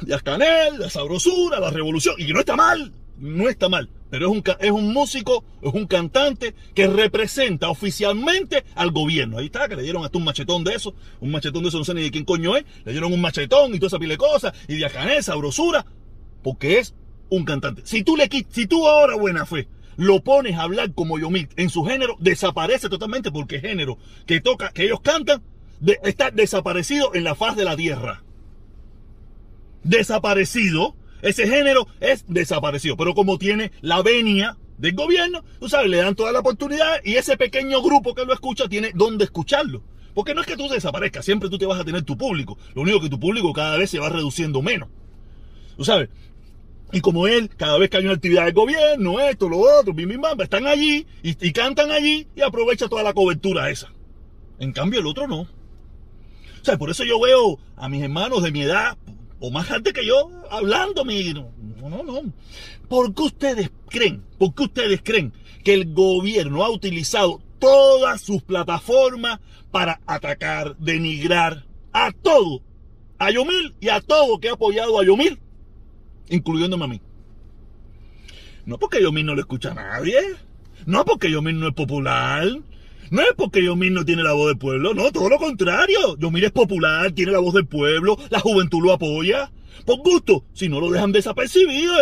Díaz 0.00 0.22
Canel, 0.22 0.78
la 0.78 0.88
sabrosura, 0.88 1.60
la 1.60 1.70
revolución. 1.70 2.14
Y 2.18 2.32
no 2.32 2.40
está 2.40 2.56
mal, 2.56 2.90
no 3.20 3.48
está 3.48 3.68
mal. 3.68 3.88
pero 4.10 4.26
es 4.26 4.32
un, 4.32 4.42
es 4.58 4.70
un 4.70 4.92
músico, 4.92 5.44
es 5.62 5.72
un 5.72 5.86
cantante 5.86 6.54
que 6.74 6.88
representa 6.88 7.70
oficialmente 7.70 8.64
al 8.74 8.90
gobierno. 8.90 9.38
Ahí 9.38 9.46
está, 9.46 9.68
que 9.68 9.76
le 9.76 9.82
dieron 9.82 10.04
hasta 10.04 10.18
un 10.18 10.24
machetón 10.24 10.64
de 10.64 10.74
eso, 10.74 10.94
un 11.20 11.30
machetón 11.30 11.62
de 11.62 11.68
eso, 11.68 11.78
no 11.78 11.84
sé 11.84 11.94
ni 11.94 12.02
de 12.02 12.10
quién 12.10 12.24
coño 12.24 12.56
es, 12.56 12.64
le 12.84 12.92
dieron 12.92 13.12
un 13.12 13.20
machetón 13.20 13.74
y 13.74 13.78
toda 13.78 13.88
esa 13.88 13.98
pile 13.98 14.14
de 14.14 14.18
cosas, 14.18 14.52
y 14.66 14.76
de 14.76 14.86
acanesa, 14.86 15.36
brosura, 15.36 15.86
porque 16.42 16.78
es 16.78 16.94
un 17.28 17.44
cantante. 17.44 17.82
Si 17.84 18.02
tú 18.02 18.16
le 18.16 18.28
si 18.50 18.66
tú 18.66 18.88
ahora, 18.88 19.14
buena 19.14 19.46
fe, 19.46 19.68
lo 19.96 20.22
pones 20.22 20.56
a 20.56 20.62
hablar 20.62 20.92
como 20.94 21.18
Yomil 21.18 21.48
en 21.56 21.70
su 21.70 21.84
género, 21.84 22.16
desaparece 22.18 22.88
totalmente 22.88 23.30
porque 23.30 23.56
el 23.56 23.62
género 23.62 23.98
que 24.26 24.40
toca, 24.40 24.72
que 24.72 24.84
ellos 24.84 25.00
cantan, 25.02 25.42
está 26.02 26.30
desaparecido 26.30 27.14
en 27.14 27.24
la 27.24 27.34
faz 27.34 27.54
de 27.54 27.64
la 27.64 27.76
tierra. 27.76 28.24
Desaparecido 29.84 30.96
ese 31.22 31.48
género 31.48 31.86
es 32.00 32.24
desaparecido. 32.28 32.96
Pero 32.96 33.14
como 33.14 33.38
tiene 33.38 33.72
la 33.80 34.02
venia 34.02 34.56
del 34.78 34.94
gobierno, 34.94 35.44
tú 35.58 35.68
sabes, 35.68 35.90
le 35.90 35.98
dan 35.98 36.14
toda 36.14 36.32
la 36.32 36.40
oportunidad 36.40 37.00
y 37.04 37.16
ese 37.16 37.36
pequeño 37.36 37.82
grupo 37.82 38.14
que 38.14 38.24
lo 38.24 38.32
escucha 38.32 38.68
tiene 38.68 38.92
donde 38.94 39.24
escucharlo. 39.24 39.82
Porque 40.14 40.34
no 40.34 40.40
es 40.40 40.46
que 40.46 40.56
tú 40.56 40.68
desaparezcas, 40.68 41.24
siempre 41.24 41.48
tú 41.48 41.58
te 41.58 41.66
vas 41.66 41.80
a 41.80 41.84
tener 41.84 42.02
tu 42.02 42.16
público. 42.16 42.58
Lo 42.74 42.82
único 42.82 43.00
que 43.00 43.08
tu 43.08 43.20
público 43.20 43.52
cada 43.52 43.76
vez 43.76 43.90
se 43.90 43.98
va 43.98 44.08
reduciendo 44.08 44.60
menos. 44.62 44.88
Tú 45.76 45.84
sabes. 45.84 46.08
Y 46.92 47.00
como 47.00 47.28
él, 47.28 47.48
cada 47.56 47.78
vez 47.78 47.88
que 47.88 47.98
hay 47.98 48.04
una 48.04 48.14
actividad 48.14 48.44
del 48.44 48.54
gobierno, 48.54 49.20
esto, 49.20 49.48
lo 49.48 49.58
otro, 49.58 49.94
bim, 49.94 50.08
bim, 50.08 50.20
bam, 50.20 50.40
están 50.40 50.66
allí 50.66 51.06
y, 51.22 51.46
y 51.46 51.52
cantan 51.52 51.92
allí 51.92 52.26
y 52.34 52.42
aprovecha 52.42 52.88
toda 52.88 53.04
la 53.04 53.12
cobertura 53.12 53.70
esa. 53.70 53.92
En 54.58 54.72
cambio, 54.72 54.98
el 55.00 55.06
otro 55.06 55.28
no. 55.28 55.42
O 55.42 56.64
sea, 56.64 56.76
por 56.76 56.90
eso 56.90 57.04
yo 57.04 57.20
veo 57.20 57.58
a 57.76 57.88
mis 57.88 58.02
hermanos 58.02 58.42
de 58.42 58.50
mi 58.50 58.62
edad, 58.62 58.98
o 59.40 59.50
más 59.50 59.66
gente 59.66 59.92
que 59.92 60.06
yo 60.06 60.30
hablando, 60.50 61.04
no, 61.04 61.88
no, 61.88 62.02
no. 62.02 62.32
¿Por 62.88 63.14
qué 63.14 63.22
ustedes 63.22 63.70
creen? 63.88 64.22
¿Por 64.38 64.54
qué 64.54 64.64
ustedes 64.64 65.00
creen 65.02 65.32
que 65.64 65.74
el 65.74 65.92
gobierno 65.92 66.62
ha 66.62 66.70
utilizado 66.70 67.40
todas 67.58 68.20
sus 68.20 68.42
plataformas 68.42 69.40
para 69.70 70.00
atacar, 70.06 70.76
denigrar 70.78 71.64
a 71.92 72.12
todo, 72.12 72.62
a 73.18 73.30
Yomil 73.30 73.74
y 73.80 73.88
a 73.88 74.00
todo 74.00 74.40
que 74.40 74.50
ha 74.50 74.52
apoyado 74.52 75.00
a 75.00 75.04
Yomil, 75.04 75.38
incluyéndome 76.28 76.84
a 76.84 76.88
mí? 76.88 77.00
No 78.66 78.78
porque 78.78 79.02
Yomil 79.02 79.26
no 79.26 79.34
le 79.34 79.40
escucha 79.40 79.70
a 79.70 79.74
nadie, 79.74 80.18
no 80.84 81.04
porque 81.04 81.30
Yomil 81.30 81.58
no 81.58 81.68
es 81.68 81.74
popular, 81.74 82.46
no 83.10 83.22
es 83.22 83.34
porque 83.36 83.62
Yomir 83.64 83.92
no 83.92 84.04
tiene 84.04 84.22
la 84.22 84.32
voz 84.32 84.48
del 84.48 84.58
pueblo, 84.58 84.94
no, 84.94 85.10
todo 85.10 85.28
lo 85.28 85.38
contrario. 85.38 86.16
Yomir 86.18 86.44
es 86.44 86.52
popular, 86.52 87.10
tiene 87.12 87.32
la 87.32 87.40
voz 87.40 87.54
del 87.54 87.66
pueblo, 87.66 88.16
la 88.30 88.40
juventud 88.40 88.82
lo 88.82 88.92
apoya. 88.92 89.50
Por 89.84 89.98
gusto, 89.98 90.44
si 90.52 90.68
no 90.68 90.80
lo 90.80 90.90
dejan 90.90 91.10
desapercibido, 91.10 91.94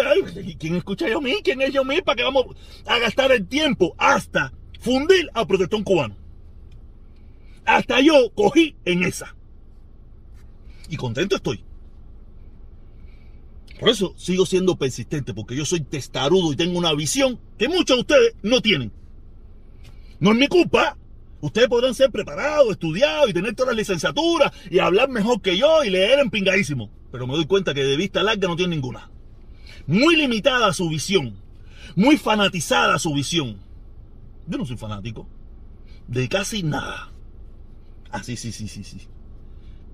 ¿quién 0.59 0.77
escucha 0.77 1.07
a 1.07 1.11
Yomir? 1.11 1.37
¿Quién 1.43 1.62
es 1.62 1.73
Yomir? 1.73 2.03
¿Para 2.03 2.17
que 2.17 2.25
vamos 2.25 2.47
a 2.87 2.99
gastar 2.99 3.33
el 3.33 3.47
tiempo 3.47 3.95
hasta 3.99 4.53
fundir 4.81 5.31
al 5.33 5.47
protestón 5.47 5.83
cubano? 5.83 6.17
Hasta 7.65 8.00
yo 8.00 8.31
cogí 8.35 8.77
en 8.85 9.03
esa. 9.05 9.35
Y 10.91 10.97
contento 10.97 11.37
estoy. 11.37 11.65
Por 13.79 13.91
eso 13.91 14.12
sigo 14.17 14.45
siendo 14.45 14.77
persistente, 14.77 15.33
porque 15.33 15.55
yo 15.55 15.65
soy 15.65 15.81
testarudo 15.81 16.53
y 16.53 16.57
tengo 16.57 16.79
una 16.79 16.93
visión 16.95 17.38
que 17.57 17.69
muchos 17.69 17.97
de 17.97 18.00
ustedes 18.00 18.35
no 18.43 18.61
tienen. 18.61 18.91
No 20.20 20.32
es 20.32 20.37
mi 20.37 20.48
culpa. 20.48 20.96
Ustedes 21.40 21.68
podrán 21.68 21.94
ser 21.94 22.10
preparados, 22.10 22.72
estudiados 22.72 23.30
y 23.30 23.32
tener 23.32 23.54
todas 23.54 23.68
las 23.68 23.78
licenciaturas 23.78 24.52
y 24.70 24.80
hablar 24.80 25.08
mejor 25.08 25.40
que 25.40 25.56
yo 25.56 25.84
y 25.84 25.90
leer 25.90 26.18
en 26.18 26.30
pingadísimo. 26.30 26.90
Pero 27.12 27.26
me 27.26 27.34
doy 27.34 27.46
cuenta 27.46 27.75
que 27.75 27.84
de 27.84 27.96
vista 27.96 28.22
larga 28.22 28.48
no 28.48 28.56
tiene 28.56 28.75
ninguna. 28.75 29.10
Muy 29.87 30.16
limitada 30.16 30.72
su 30.72 30.88
visión. 30.88 31.37
Muy 31.94 32.16
fanatizada 32.16 32.98
su 32.98 33.14
visión. 33.14 33.58
Yo 34.46 34.58
no 34.58 34.66
soy 34.66 34.76
fanático. 34.76 35.28
De 36.08 36.28
casi 36.28 36.62
nada. 36.62 37.12
Ah, 38.10 38.22
sí, 38.22 38.37
sí, 38.37 38.50
sí, 38.50 38.66
sí, 38.66 38.82
sí. 38.82 39.06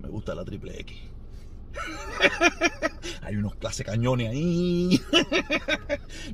Me 0.00 0.08
gusta 0.08 0.34
la 0.34 0.44
triple 0.44 0.80
X. 0.80 0.96
Hay 3.22 3.36
unos 3.36 3.56
clase 3.56 3.84
cañones 3.84 4.30
ahí. 4.30 5.00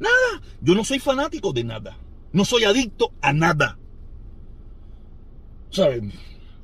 nada. 0.01 0.43
Yo 0.61 0.75
no 0.75 0.85
soy 0.85 0.99
fanático 1.01 1.53
de 1.53 1.65
nada. 1.65 1.99
No 2.33 2.45
soy 2.45 2.65
adicto 2.65 3.13
a 3.21 3.33
nada. 3.33 3.79
¿Sabes? 5.71 6.03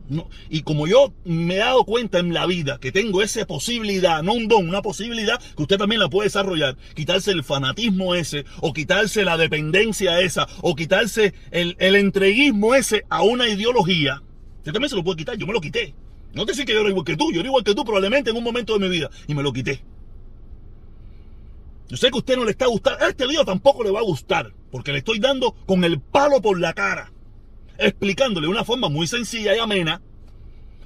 No, 0.09 0.29
y 0.49 0.63
como 0.63 0.87
yo 0.87 1.13
me 1.25 1.55
he 1.55 1.59
dado 1.59 1.85
cuenta 1.85 2.21
en 2.21 2.33
la 2.33 2.47
vida 2.47 2.79
que 2.79 2.93
tengo 2.93 3.23
esa 3.23 3.45
posibilidad, 3.45 4.23
no 4.23 4.35
un 4.35 4.47
don, 4.47 4.69
una 4.69 4.81
posibilidad 4.81 5.41
que 5.57 5.63
usted 5.63 5.79
también 5.79 6.01
la 6.01 6.09
puede 6.09 6.29
desarrollar, 6.29 6.77
quitarse 6.95 7.33
el 7.33 7.43
fanatismo 7.43 8.15
ese, 8.15 8.45
o 8.61 8.73
quitarse 8.73 9.25
la 9.25 9.37
dependencia 9.37 10.21
esa, 10.21 10.47
o 10.63 10.77
quitarse 10.77 11.35
el, 11.51 11.75
el 11.81 11.97
entreguismo 11.97 12.77
ese 12.77 13.05
a 13.09 13.23
una 13.23 13.49
ideología, 13.49 14.23
usted 14.59 14.73
también 14.73 14.91
se 14.91 14.97
lo 14.97 15.03
puede 15.03 15.19
quitar, 15.19 15.37
yo 15.37 15.47
me 15.47 15.53
lo 15.53 15.61
quité. 15.61 15.95
No 16.35 16.45
te 16.45 16.53
decir 16.53 16.67
que 16.67 16.73
yo 16.73 16.81
era 16.81 16.91
igual 16.91 17.05
que 17.05 17.17
tú, 17.17 17.33
yo 17.33 17.41
era 17.41 17.49
igual 17.49 17.65
que 17.65 17.75
tú 17.75 17.85
probablemente 17.85 18.31
en 18.31 18.37
un 18.37 18.45
momento 18.45 18.75
de 18.75 18.79
mi 18.79 18.89
vida, 18.89 19.11
y 19.27 19.35
me 19.35 19.43
lo 19.43 19.53
quité. 19.53 19.83
Yo 21.89 21.97
sé 21.97 22.11
que 22.11 22.17
a 22.17 22.19
usted 22.19 22.37
no 22.37 22.45
le 22.45 22.53
está 22.53 22.67
gustando, 22.67 23.05
este 23.07 23.27
video 23.27 23.45
tampoco 23.45 23.83
le 23.83 23.91
va 23.91 24.01
a 24.01 24.05
gustar, 24.05 24.53
porque 24.71 24.93
le 24.93 24.99
estoy 24.99 25.19
dando 25.19 25.53
con 25.67 25.83
el 25.83 25.99
palo 26.01 26.41
por 26.41 26.61
la 26.61 26.75
cara 26.75 27.13
explicándole 27.79 28.47
de 28.47 28.53
una 28.53 28.65
forma 28.65 28.89
muy 28.89 29.07
sencilla 29.07 29.55
y 29.55 29.59
amena 29.59 30.03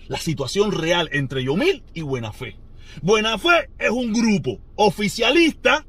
la 0.08 0.18
situación 0.18 0.72
real 0.72 1.08
entre 1.12 1.44
Yomil 1.44 1.82
y 1.94 2.02
Buena 2.02 2.32
Fe. 2.32 2.56
Buena 3.02 3.38
Fe 3.38 3.70
es 3.78 3.90
un 3.90 4.12
grupo 4.12 4.58
oficialista 4.74 5.86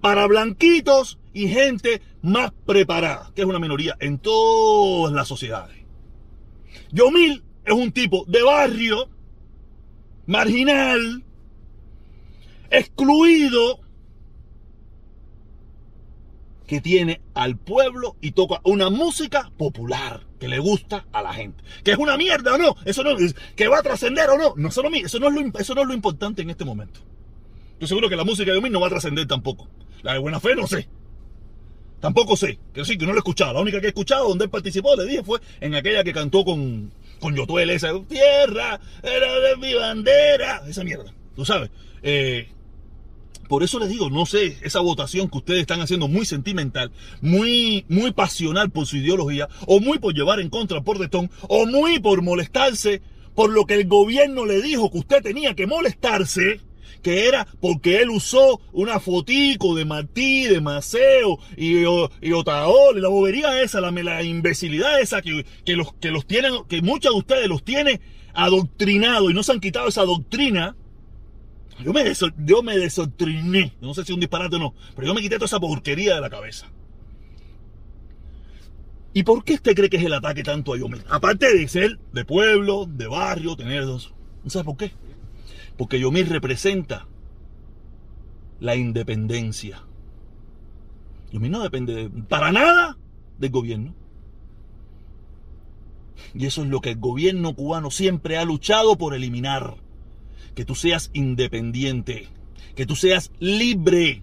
para 0.00 0.26
blanquitos 0.26 1.18
y 1.32 1.48
gente 1.48 2.02
más 2.22 2.52
preparada, 2.64 3.30
que 3.34 3.42
es 3.42 3.46
una 3.46 3.58
minoría 3.58 3.96
en 4.00 4.18
todas 4.18 5.12
las 5.12 5.28
sociedades. 5.28 5.76
Yomil 6.90 7.44
es 7.64 7.74
un 7.74 7.92
tipo 7.92 8.24
de 8.26 8.42
barrio, 8.42 9.08
marginal, 10.26 11.24
excluido, 12.70 13.80
que 16.66 16.80
tiene 16.80 17.20
al 17.34 17.56
pueblo 17.56 18.16
y 18.20 18.32
toca 18.32 18.60
una 18.64 18.90
música 18.90 19.50
popular 19.56 20.26
que 20.38 20.48
le 20.48 20.58
gusta 20.58 21.06
a 21.12 21.22
la 21.22 21.32
gente. 21.32 21.62
Que 21.84 21.92
es 21.92 21.98
una 21.98 22.16
mierda 22.16 22.54
o 22.54 22.58
no, 22.58 22.76
eso 22.84 23.02
no, 23.02 23.16
que 23.54 23.68
va 23.68 23.78
a 23.78 23.82
trascender 23.82 24.28
o 24.30 24.38
no, 24.38 24.54
no 24.56 24.68
eso, 24.68 24.82
no, 24.82 24.88
eso, 24.94 25.18
no 25.18 25.28
es 25.28 25.34
lo, 25.34 25.58
eso 25.58 25.74
no 25.74 25.82
es 25.82 25.88
lo 25.88 25.94
importante 25.94 26.42
en 26.42 26.50
este 26.50 26.64
momento. 26.64 27.00
Estoy 27.74 27.88
seguro 27.88 28.08
que 28.08 28.16
la 28.16 28.24
música 28.24 28.52
de 28.52 28.60
mí 28.60 28.70
no 28.70 28.80
va 28.80 28.86
a 28.86 28.90
trascender 28.90 29.26
tampoco. 29.26 29.68
La 30.02 30.14
de 30.14 30.18
Buena 30.18 30.40
Fe 30.40 30.54
no 30.56 30.66
sé. 30.66 30.88
Tampoco 32.00 32.36
sé. 32.36 32.58
Que 32.72 32.84
sí, 32.84 32.96
que 32.96 33.06
no 33.06 33.12
lo 33.12 33.18
he 33.18 33.20
escuchado. 33.20 33.52
La 33.52 33.60
única 33.60 33.80
que 33.80 33.86
he 33.86 33.88
escuchado 33.88 34.28
donde 34.28 34.44
él 34.44 34.50
participó, 34.50 34.96
le 34.96 35.04
dije, 35.04 35.22
fue 35.22 35.40
en 35.60 35.74
aquella 35.74 36.04
que 36.04 36.12
cantó 36.12 36.44
con, 36.44 36.90
con 37.20 37.34
Yotuel, 37.34 37.70
esa 37.70 37.92
tierra, 38.08 38.80
era 39.02 39.40
de 39.40 39.56
mi 39.56 39.74
bandera. 39.74 40.62
Esa 40.66 40.84
mierda. 40.84 41.12
Tú 41.34 41.44
sabes. 41.44 41.70
Eh, 42.02 42.48
por 43.48 43.62
eso 43.62 43.78
les 43.78 43.88
digo, 43.88 44.10
no 44.10 44.26
sé, 44.26 44.58
esa 44.62 44.80
votación 44.80 45.28
que 45.28 45.38
ustedes 45.38 45.60
están 45.60 45.80
haciendo 45.80 46.08
muy 46.08 46.26
sentimental, 46.26 46.90
muy, 47.20 47.84
muy 47.88 48.12
pasional 48.12 48.70
por 48.70 48.86
su 48.86 48.96
ideología, 48.96 49.48
o 49.66 49.80
muy 49.80 49.98
por 49.98 50.14
llevar 50.14 50.40
en 50.40 50.50
contra 50.50 50.82
por 50.82 50.98
Detón, 50.98 51.30
o 51.48 51.66
muy 51.66 51.98
por 51.98 52.22
molestarse 52.22 53.02
por 53.34 53.50
lo 53.50 53.66
que 53.66 53.74
el 53.74 53.86
gobierno 53.86 54.46
le 54.46 54.62
dijo 54.62 54.90
que 54.90 54.98
usted 54.98 55.22
tenía 55.22 55.54
que 55.54 55.66
molestarse, 55.66 56.60
que 57.02 57.28
era 57.28 57.46
porque 57.60 58.00
él 58.00 58.10
usó 58.10 58.60
una 58.72 58.98
fotico 58.98 59.74
de 59.76 59.84
Martí, 59.84 60.44
de 60.44 60.60
Maceo 60.60 61.38
y, 61.56 61.82
y 61.82 62.32
Otaol, 62.32 62.96
y 62.96 63.00
la 63.00 63.08
bobería 63.08 63.62
esa, 63.62 63.80
la, 63.80 63.90
la 63.90 64.22
imbecilidad 64.22 65.00
esa 65.00 65.22
que, 65.22 65.44
los, 65.76 65.92
que 65.94 66.10
los 66.10 66.26
tienen, 66.26 66.54
que 66.68 66.82
muchos 66.82 67.12
de 67.12 67.18
ustedes 67.18 67.48
los 67.48 67.62
tiene 67.62 68.00
adoctrinados 68.34 69.30
y 69.30 69.34
no 69.34 69.42
se 69.42 69.52
han 69.52 69.60
quitado 69.60 69.88
esa 69.88 70.04
doctrina 70.04 70.74
yo 71.82 71.92
me, 71.92 72.04
yo 72.44 72.62
me 72.62 72.78
desotriné. 72.78 73.72
No 73.80 73.94
sé 73.94 74.04
si 74.04 74.12
es 74.12 74.14
un 74.14 74.20
disparate 74.20 74.56
o 74.56 74.58
no. 74.58 74.74
Pero 74.94 75.08
yo 75.08 75.14
me 75.14 75.20
quité 75.20 75.36
toda 75.36 75.46
esa 75.46 75.60
porquería 75.60 76.14
de 76.14 76.20
la 76.20 76.30
cabeza. 76.30 76.66
¿Y 79.12 79.22
por 79.22 79.44
qué 79.44 79.54
usted 79.54 79.74
cree 79.74 79.88
que 79.88 79.96
es 79.96 80.04
el 80.04 80.12
ataque 80.12 80.42
tanto 80.42 80.74
a 80.74 80.78
Yomil? 80.78 81.02
Aparte 81.08 81.54
de 81.54 81.66
ser 81.68 81.98
de 82.12 82.24
pueblo, 82.24 82.86
de 82.86 83.06
barrio, 83.06 83.56
tener 83.56 83.84
dos. 83.86 84.12
¿No 84.44 84.50
sabe 84.50 84.64
por 84.64 84.76
qué? 84.76 84.92
Porque 85.78 85.98
Yomil 85.98 86.26
representa 86.26 87.06
la 88.60 88.76
independencia. 88.76 89.82
Yomil 91.32 91.50
no 91.50 91.62
depende 91.62 92.10
para 92.28 92.52
nada 92.52 92.98
del 93.38 93.50
gobierno. 93.50 93.94
Y 96.34 96.46
eso 96.46 96.62
es 96.62 96.68
lo 96.68 96.80
que 96.80 96.90
el 96.90 96.98
gobierno 96.98 97.54
cubano 97.54 97.90
siempre 97.90 98.36
ha 98.36 98.44
luchado 98.44 98.96
por 98.96 99.14
eliminar 99.14 99.76
que 100.54 100.64
tú 100.64 100.74
seas 100.74 101.10
independiente, 101.12 102.28
que 102.74 102.86
tú 102.86 102.96
seas 102.96 103.30
libre. 103.38 104.22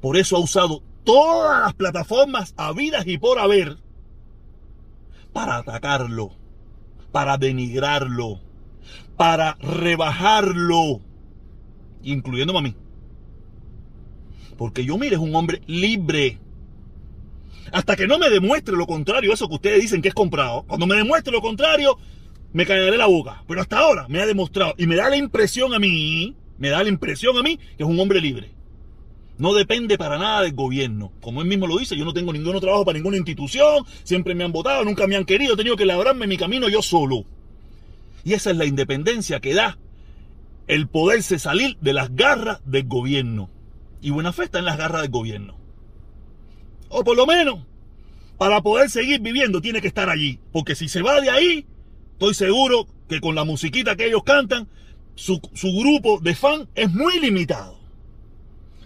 Por 0.00 0.16
eso 0.16 0.36
ha 0.36 0.40
usado 0.40 0.82
todas 1.04 1.62
las 1.62 1.74
plataformas 1.74 2.54
habidas 2.56 3.06
y 3.06 3.18
por 3.18 3.38
haber 3.38 3.78
para 5.32 5.56
atacarlo, 5.56 6.32
para 7.10 7.38
denigrarlo, 7.38 8.40
para 9.16 9.56
rebajarlo, 9.60 11.00
incluyéndome 12.02 12.58
a 12.58 12.62
mí. 12.62 12.76
Porque 14.56 14.84
Yomil 14.84 15.12
es 15.12 15.18
un 15.18 15.34
hombre 15.34 15.62
libre. 15.66 16.38
Hasta 17.72 17.96
que 17.96 18.06
no 18.06 18.18
me 18.18 18.28
demuestre 18.28 18.76
lo 18.76 18.86
contrario, 18.86 19.32
eso 19.32 19.48
que 19.48 19.54
ustedes 19.54 19.80
dicen 19.80 20.02
que 20.02 20.08
es 20.08 20.14
comprado. 20.14 20.64
Cuando 20.64 20.86
me 20.86 20.96
demuestre 20.96 21.32
lo 21.32 21.40
contrario, 21.40 21.98
me 22.52 22.66
callaré 22.66 22.96
la 22.96 23.06
boca. 23.06 23.42
Pero 23.46 23.60
hasta 23.60 23.78
ahora 23.78 24.06
me 24.08 24.20
ha 24.20 24.26
demostrado 24.26 24.74
y 24.78 24.86
me 24.86 24.96
da 24.96 25.08
la 25.08 25.16
impresión 25.16 25.74
a 25.74 25.78
mí, 25.78 26.34
me 26.58 26.68
da 26.68 26.82
la 26.82 26.88
impresión 26.88 27.36
a 27.36 27.42
mí 27.42 27.56
que 27.56 27.82
es 27.82 27.88
un 27.88 27.98
hombre 27.98 28.20
libre. 28.20 28.50
No 29.38 29.54
depende 29.54 29.98
para 29.98 30.18
nada 30.18 30.42
del 30.42 30.52
gobierno. 30.52 31.12
Como 31.20 31.40
él 31.40 31.48
mismo 31.48 31.66
lo 31.66 31.78
dice, 31.78 31.96
yo 31.96 32.04
no 32.04 32.12
tengo 32.12 32.32
ningún 32.32 32.60
trabajo 32.60 32.84
para 32.84 32.98
ninguna 32.98 33.16
institución, 33.16 33.84
siempre 34.04 34.34
me 34.34 34.44
han 34.44 34.52
votado, 34.52 34.84
nunca 34.84 35.06
me 35.06 35.16
han 35.16 35.24
querido, 35.24 35.54
he 35.54 35.56
tenido 35.56 35.76
que 35.76 35.86
labrarme 35.86 36.26
mi 36.26 36.36
camino 36.36 36.68
yo 36.68 36.82
solo. 36.82 37.24
Y 38.24 38.34
esa 38.34 38.50
es 38.50 38.56
la 38.56 38.66
independencia 38.66 39.40
que 39.40 39.54
da 39.54 39.78
el 40.68 40.86
poderse 40.86 41.38
salir 41.38 41.76
de 41.80 41.92
las 41.92 42.14
garras 42.14 42.60
del 42.64 42.86
gobierno. 42.86 43.50
Y 44.00 44.10
buena 44.10 44.32
fe 44.32 44.44
está 44.44 44.58
en 44.58 44.64
las 44.64 44.78
garras 44.78 45.02
del 45.02 45.10
gobierno. 45.10 45.56
O 46.88 47.02
por 47.02 47.16
lo 47.16 47.26
menos, 47.26 47.60
para 48.38 48.60
poder 48.62 48.90
seguir 48.90 49.20
viviendo, 49.20 49.60
tiene 49.60 49.80
que 49.80 49.88
estar 49.88 50.08
allí. 50.08 50.38
Porque 50.52 50.74
si 50.74 50.88
se 50.88 51.02
va 51.02 51.20
de 51.20 51.30
ahí, 51.30 51.66
estoy 52.22 52.46
seguro 52.46 52.86
que 53.08 53.20
con 53.20 53.34
la 53.34 53.44
musiquita 53.44 53.96
que 53.96 54.06
ellos 54.06 54.22
cantan, 54.22 54.68
su, 55.16 55.40
grupo 55.62 56.20
de 56.20 56.34
fan 56.34 56.68
es 56.74 56.92
muy 56.92 57.18
limitado. 57.18 57.80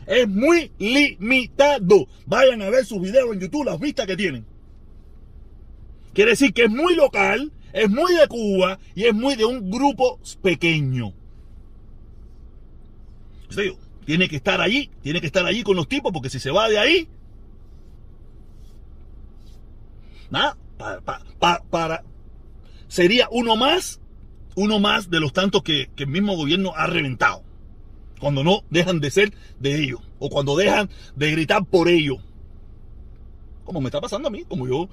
Es 0.06 0.26
muy 0.26 0.70
limitado. 0.78 2.06
Vayan 2.24 2.62
a 2.62 2.70
ver 2.70 2.86
sus 2.86 3.00
videos 3.00 3.34
en 3.34 3.40
YouTube, 3.40 3.66
las 3.66 3.78
vistas 3.78 4.06
que 4.06 4.16
tienen. 4.16 4.46
Quiere 6.14 6.30
decir 6.30 6.54
que 6.54 6.64
es 6.64 6.70
muy 6.70 6.94
local, 6.94 7.52
es 7.72 7.90
muy 7.90 8.14
de 8.14 8.26
Cuba 8.26 8.78
y 8.94 9.04
es 9.04 9.14
muy 9.14 9.36
de 9.36 9.44
un 9.44 9.70
grupo 9.70 10.18
pequeño. 10.40 11.12
tiene 14.06 14.28
que 14.28 14.36
estar 14.36 14.60
allí, 14.62 14.90
tiene 15.02 15.20
que 15.20 15.26
estar 15.26 15.44
allí 15.44 15.62
con 15.62 15.76
los 15.76 15.88
tipos, 15.88 16.10
porque 16.12 16.30
si 16.30 16.40
se 16.40 16.50
va 16.50 16.68
de 16.68 16.78
ahí, 16.78 17.08
nada, 20.30 20.56
para, 21.70 22.02
sería 22.96 23.28
uno 23.30 23.56
más, 23.56 24.00
uno 24.54 24.80
más 24.80 25.10
de 25.10 25.20
los 25.20 25.34
tantos 25.34 25.62
que, 25.62 25.90
el 25.98 26.06
mismo 26.06 26.34
gobierno 26.34 26.72
ha 26.74 26.86
reventado. 26.86 27.42
Cuando 28.18 28.42
no 28.42 28.64
dejan 28.70 29.00
de 29.00 29.10
ser 29.10 29.34
de 29.60 29.82
ellos, 29.82 30.00
o 30.18 30.30
cuando 30.30 30.56
dejan 30.56 30.88
de 31.14 31.30
gritar 31.30 31.66
por 31.66 31.88
ellos. 31.88 32.16
Como 33.64 33.82
me 33.82 33.88
está 33.88 34.00
pasando 34.00 34.28
a 34.28 34.30
mí, 34.30 34.44
como 34.44 34.66
yo 34.66 34.88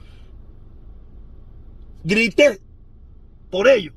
grité 2.04 2.60
por 3.50 3.70
ellos. 3.70 3.94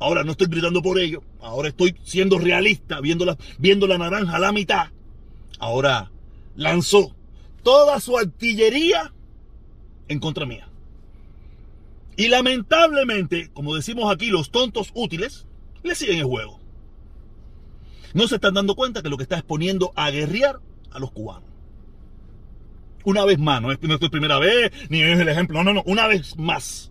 Ahora 0.00 0.24
no 0.24 0.32
estoy 0.32 0.48
gritando 0.48 0.82
por 0.82 0.98
ellos, 0.98 1.22
ahora 1.40 1.68
estoy 1.68 1.94
siendo 2.02 2.40
realista, 2.40 3.00
viendo 3.00 3.24
la, 3.24 3.38
viendo 3.58 3.86
la 3.86 3.96
naranja 3.96 4.34
a 4.34 4.40
la 4.40 4.50
mitad. 4.50 4.88
Ahora 5.60 6.10
lanzó 6.56 7.14
toda 7.62 8.00
su 8.00 8.18
artillería 8.18 9.14
en 10.08 10.18
contra 10.18 10.46
mía. 10.46 10.68
Y 12.16 12.28
lamentablemente, 12.28 13.50
como 13.52 13.74
decimos 13.74 14.12
aquí, 14.12 14.26
los 14.26 14.50
tontos 14.50 14.90
útiles 14.94 15.46
le 15.82 15.94
siguen 15.94 16.18
el 16.18 16.24
juego. 16.24 16.60
No 18.12 18.28
se 18.28 18.36
están 18.36 18.54
dando 18.54 18.76
cuenta 18.76 19.02
que 19.02 19.08
lo 19.08 19.16
que 19.16 19.24
está 19.24 19.36
exponiendo 19.36 19.92
a 19.96 20.10
guerrear 20.10 20.60
a 20.92 20.98
los 20.98 21.10
cubanos. 21.10 21.50
Una 23.04 23.24
vez 23.24 23.38
más, 23.38 23.60
no 23.60 23.72
es, 23.72 23.82
no 23.82 23.94
es 23.94 24.10
primera 24.10 24.38
vez, 24.38 24.72
ni 24.88 25.02
es 25.02 25.18
el 25.18 25.28
ejemplo, 25.28 25.62
no, 25.62 25.64
no, 25.64 25.74
no, 25.74 25.82
una 25.86 26.06
vez 26.06 26.38
más. 26.38 26.90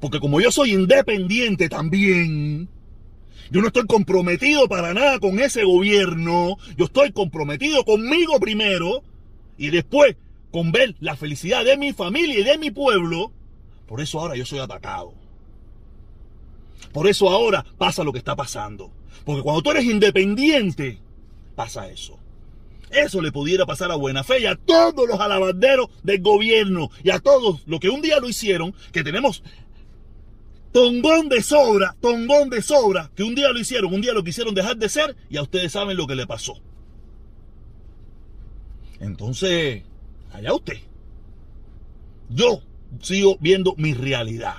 Porque 0.00 0.20
como 0.20 0.40
yo 0.40 0.50
soy 0.50 0.72
independiente 0.72 1.68
también, 1.68 2.68
yo 3.50 3.60
no 3.60 3.66
estoy 3.66 3.86
comprometido 3.86 4.68
para 4.68 4.94
nada 4.94 5.18
con 5.18 5.40
ese 5.40 5.64
gobierno, 5.64 6.56
yo 6.76 6.86
estoy 6.86 7.12
comprometido 7.12 7.84
conmigo 7.84 8.38
primero 8.40 9.02
y 9.58 9.70
después 9.70 10.16
con 10.50 10.72
ver 10.72 10.94
la 11.00 11.16
felicidad 11.16 11.64
de 11.64 11.76
mi 11.76 11.92
familia 11.92 12.38
y 12.38 12.44
de 12.44 12.58
mi 12.58 12.70
pueblo, 12.70 13.32
por 13.90 14.00
eso 14.00 14.20
ahora 14.20 14.36
yo 14.36 14.46
soy 14.46 14.60
atacado. 14.60 15.12
Por 16.92 17.08
eso 17.08 17.28
ahora 17.28 17.66
pasa 17.76 18.04
lo 18.04 18.12
que 18.12 18.20
está 18.20 18.36
pasando. 18.36 18.92
Porque 19.24 19.42
cuando 19.42 19.62
tú 19.62 19.72
eres 19.72 19.84
independiente, 19.84 21.00
pasa 21.56 21.88
eso. 21.88 22.16
Eso 22.90 23.20
le 23.20 23.32
pudiera 23.32 23.66
pasar 23.66 23.90
a 23.90 23.96
Buena 23.96 24.22
Fe 24.22 24.42
y 24.42 24.46
a 24.46 24.54
todos 24.54 25.08
los 25.08 25.18
alabanderos 25.18 25.88
del 26.04 26.22
gobierno 26.22 26.88
y 27.02 27.10
a 27.10 27.18
todos 27.18 27.62
los 27.66 27.80
que 27.80 27.88
un 27.88 28.00
día 28.00 28.20
lo 28.20 28.28
hicieron, 28.28 28.76
que 28.92 29.02
tenemos 29.02 29.42
tongón 30.70 31.28
de 31.28 31.42
sobra, 31.42 31.96
tongón 32.00 32.48
de 32.48 32.62
sobra, 32.62 33.10
que 33.16 33.24
un 33.24 33.34
día 33.34 33.48
lo 33.48 33.58
hicieron, 33.58 33.92
un 33.92 34.02
día 34.02 34.12
lo 34.12 34.22
quisieron 34.22 34.54
dejar 34.54 34.76
de 34.76 34.88
ser 34.88 35.16
y 35.28 35.36
a 35.36 35.42
ustedes 35.42 35.72
saben 35.72 35.96
lo 35.96 36.06
que 36.06 36.14
le 36.14 36.28
pasó. 36.28 36.60
Entonces, 39.00 39.82
allá 40.32 40.54
usted. 40.54 40.78
Yo 42.28 42.62
sigo 43.00 43.36
viendo 43.40 43.74
mi 43.76 43.94
realidad. 43.94 44.54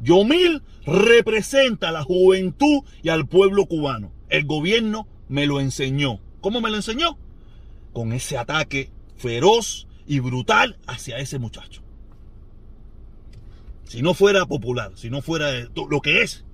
Yomil 0.00 0.62
representa 0.84 1.90
a 1.90 1.92
la 1.92 2.02
juventud 2.02 2.82
y 3.02 3.08
al 3.08 3.26
pueblo 3.26 3.66
cubano. 3.66 4.12
El 4.28 4.44
gobierno 4.46 5.06
me 5.28 5.46
lo 5.46 5.60
enseñó. 5.60 6.20
¿Cómo 6.40 6.60
me 6.60 6.70
lo 6.70 6.76
enseñó? 6.76 7.18
Con 7.92 8.12
ese 8.12 8.36
ataque 8.36 8.90
feroz 9.16 9.86
y 10.06 10.18
brutal 10.18 10.78
hacia 10.86 11.18
ese 11.18 11.38
muchacho. 11.38 11.82
Si 13.84 14.02
no 14.02 14.14
fuera 14.14 14.46
popular, 14.46 14.92
si 14.96 15.10
no 15.10 15.22
fuera 15.22 15.52
lo 15.74 16.00
que 16.00 16.22
es, 16.22 16.44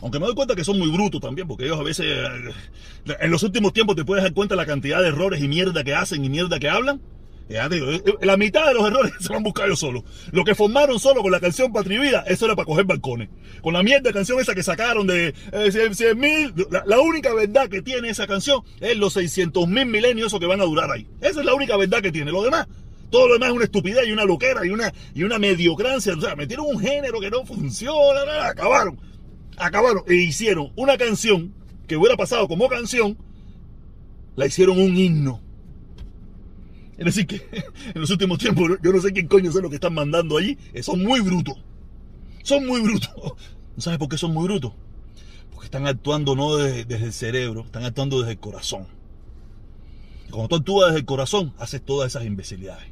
aunque 0.00 0.18
me 0.18 0.26
doy 0.26 0.34
cuenta 0.34 0.54
que 0.54 0.64
son 0.64 0.78
muy 0.78 0.90
brutos 0.90 1.20
también, 1.20 1.48
porque 1.48 1.64
ellos 1.64 1.78
a 1.78 1.82
veces, 1.82 2.06
eh, 2.06 3.14
en 3.20 3.30
los 3.30 3.42
últimos 3.42 3.72
tiempos 3.72 3.96
te 3.96 4.04
puedes 4.04 4.22
dar 4.24 4.32
cuenta 4.32 4.56
la 4.56 4.66
cantidad 4.66 5.00
de 5.00 5.08
errores 5.08 5.42
y 5.42 5.48
mierda 5.48 5.84
que 5.84 5.94
hacen 5.94 6.24
y 6.24 6.30
mierda 6.30 6.58
que 6.58 6.68
hablan. 6.68 7.00
Eh, 7.48 7.58
eh, 7.70 8.14
la 8.22 8.36
mitad 8.36 8.66
de 8.66 8.74
los 8.74 8.86
errores 8.86 9.12
se 9.20 9.28
van 9.28 9.40
a 9.40 9.44
buscar 9.44 9.66
ellos 9.66 9.80
solos. 9.80 10.04
Lo 10.32 10.44
que 10.44 10.54
formaron 10.54 10.98
solo 10.98 11.22
con 11.22 11.32
la 11.32 11.40
canción 11.40 11.72
Patria 11.72 12.00
Vida, 12.00 12.24
eso 12.26 12.44
era 12.46 12.56
para 12.56 12.66
coger 12.66 12.84
balcones. 12.84 13.28
Con 13.62 13.74
la 13.74 13.82
mierda 13.82 14.12
canción 14.12 14.40
esa 14.40 14.54
que 14.54 14.62
sacaron 14.62 15.06
de 15.06 15.34
100 15.70 16.18
mil, 16.18 16.54
la, 16.86 17.00
única 17.00 17.32
verdad 17.34 17.68
que 17.68 17.82
tiene 17.82 18.10
esa 18.10 18.26
canción 18.26 18.62
es 18.80 18.96
los 18.96 19.14
600 19.14 19.66
mil 19.66 19.86
milenios 19.86 20.36
que 20.38 20.46
van 20.46 20.60
a 20.60 20.64
durar 20.64 20.90
ahí. 20.90 21.06
Esa 21.20 21.40
es 21.40 21.46
la 21.46 21.54
única 21.54 21.76
verdad 21.76 22.02
que 22.02 22.12
tiene. 22.12 22.30
Lo 22.30 22.42
demás, 22.42 22.66
todo 23.10 23.28
lo 23.28 23.34
demás 23.34 23.48
es 23.48 23.54
una 23.56 23.64
estupidez 23.64 24.06
y 24.06 24.12
una 24.12 24.24
loquera 24.24 24.64
y 24.64 24.70
una, 24.70 24.92
y 25.14 25.22
una 25.24 25.38
mediocrancia. 25.38 26.14
O 26.14 26.20
sea, 26.20 26.36
metieron 26.36 26.66
un 26.66 26.78
género 26.78 27.18
que 27.20 27.30
no 27.30 27.44
funciona, 27.44 28.46
acabaron 28.46 28.98
acabaron 29.58 30.04
e 30.06 30.14
hicieron 30.14 30.72
una 30.76 30.96
canción 30.96 31.52
que 31.86 31.96
hubiera 31.96 32.16
pasado 32.16 32.48
como 32.48 32.68
canción, 32.68 33.18
la 34.36 34.46
hicieron 34.46 34.80
un 34.80 34.96
himno. 34.96 35.40
Es 36.98 37.04
decir, 37.04 37.26
que 37.26 37.36
en 37.94 38.00
los 38.00 38.10
últimos 38.10 38.38
tiempos 38.38 38.78
yo 38.82 38.92
no 38.92 39.00
sé 39.00 39.12
quién 39.12 39.28
coño 39.28 39.50
es 39.50 39.56
lo 39.56 39.70
que 39.70 39.76
están 39.76 39.94
mandando 39.94 40.36
allí, 40.36 40.58
eh, 40.74 40.82
son 40.82 41.02
muy 41.02 41.20
brutos. 41.20 41.56
Son 42.42 42.66
muy 42.66 42.80
brutos. 42.80 43.10
¿No 43.76 43.82
sabes 43.82 43.98
por 43.98 44.08
qué 44.08 44.18
son 44.18 44.34
muy 44.34 44.44
brutos? 44.44 44.72
Porque 45.52 45.66
están 45.66 45.86
actuando 45.86 46.34
no 46.34 46.56
desde, 46.56 46.96
el 46.96 47.12
cerebro, 47.12 47.62
están 47.64 47.84
actuando 47.84 48.18
desde 48.18 48.32
el 48.32 48.38
corazón. 48.38 48.86
Y 50.26 50.30
cuando 50.30 50.48
tú 50.48 50.56
actúas 50.56 50.88
desde 50.88 51.00
el 51.00 51.06
corazón, 51.06 51.54
haces 51.58 51.82
todas 51.82 52.08
esas 52.08 52.24
imbecilidades. 52.26 52.88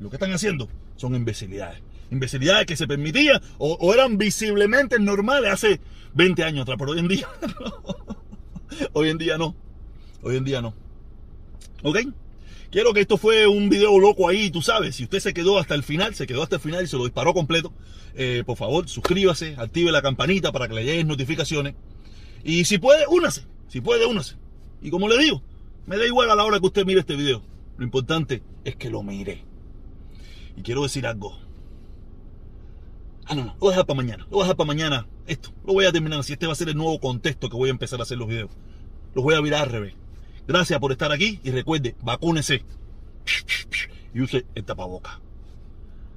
Lo 0.00 0.08
que 0.08 0.16
están 0.16 0.32
haciendo 0.32 0.68
son 0.96 1.14
imbecilidades 1.14 1.82
imbecilidades 2.12 2.66
que 2.66 2.76
se 2.76 2.86
permitían 2.86 3.40
o, 3.56 3.94
eran 3.94 4.18
visiblemente 4.18 4.98
normales 4.98 5.50
hace 5.50 5.80
20 6.12 6.44
años 6.44 6.62
atrás, 6.62 6.76
pero 6.78 6.92
hoy 6.92 6.98
en 6.98 7.08
día 7.08 7.26
hoy 8.92 9.08
en 9.08 9.16
día 9.18 9.38
no. 9.38 9.56
Hoy 10.22 10.36
en 10.36 10.44
día 10.44 10.60
no. 10.60 10.74
¿Ok? 11.82 11.98
Quiero 12.72 12.94
que 12.94 13.00
esto 13.00 13.18
fue 13.18 13.46
un 13.46 13.68
video 13.68 13.98
loco 13.98 14.30
ahí, 14.30 14.50
tú 14.50 14.62
sabes, 14.62 14.96
si 14.96 15.04
usted 15.04 15.20
se 15.20 15.34
quedó 15.34 15.58
hasta 15.58 15.74
el 15.74 15.82
final, 15.82 16.14
se 16.14 16.26
quedó 16.26 16.42
hasta 16.42 16.56
el 16.56 16.62
final 16.62 16.82
y 16.82 16.86
se 16.86 16.96
lo 16.96 17.04
disparó 17.04 17.34
completo, 17.34 17.70
eh, 18.14 18.44
por 18.46 18.56
favor, 18.56 18.88
suscríbase, 18.88 19.56
active 19.58 19.92
la 19.92 20.00
campanita 20.00 20.52
para 20.52 20.68
que 20.68 20.74
le 20.76 20.84
lleguen 20.84 21.06
notificaciones. 21.06 21.74
Y 22.44 22.64
si 22.64 22.78
puede, 22.78 23.06
únase, 23.06 23.44
si 23.68 23.82
puede, 23.82 24.06
únase. 24.06 24.36
Y 24.80 24.88
como 24.88 25.06
le 25.06 25.18
digo, 25.18 25.42
me 25.84 25.98
da 25.98 26.06
igual 26.06 26.30
a 26.30 26.34
la 26.34 26.44
hora 26.44 26.60
que 26.60 26.66
usted 26.66 26.86
mire 26.86 27.00
este 27.00 27.14
video. 27.14 27.42
Lo 27.76 27.84
importante 27.84 28.42
es 28.64 28.74
que 28.76 28.88
lo 28.88 29.02
mire. 29.02 29.44
Y 30.56 30.62
quiero 30.62 30.82
decir 30.82 31.06
algo. 31.06 31.38
Ah, 33.26 33.34
no, 33.34 33.44
no, 33.44 33.52
lo 33.52 33.58
voy 33.58 33.68
a 33.68 33.72
dejar 33.72 33.86
para 33.86 33.96
mañana. 33.98 34.24
Lo 34.24 34.30
voy 34.30 34.40
a 34.40 34.44
dejar 34.44 34.56
para 34.56 34.66
mañana. 34.66 35.06
Esto, 35.26 35.52
lo 35.66 35.74
voy 35.74 35.84
a 35.84 35.92
terminar 35.92 36.20
así. 36.20 36.32
Este 36.32 36.46
va 36.46 36.54
a 36.54 36.56
ser 36.56 36.70
el 36.70 36.76
nuevo 36.78 36.98
contexto 37.00 37.50
que 37.50 37.56
voy 37.56 37.68
a 37.68 37.72
empezar 37.72 38.00
a 38.00 38.04
hacer 38.04 38.16
los 38.16 38.28
videos. 38.28 38.50
Los 39.14 39.22
voy 39.22 39.34
a 39.34 39.42
virar 39.42 39.64
al 39.64 39.68
revés. 39.68 39.94
Gracias 40.46 40.78
por 40.80 40.92
estar 40.92 41.12
aquí 41.12 41.40
y 41.42 41.50
recuerde, 41.50 41.94
vacúnese. 42.02 42.62
Y 44.14 44.20
use 44.20 44.44
el 44.54 44.64
tapaboca. 44.64 45.20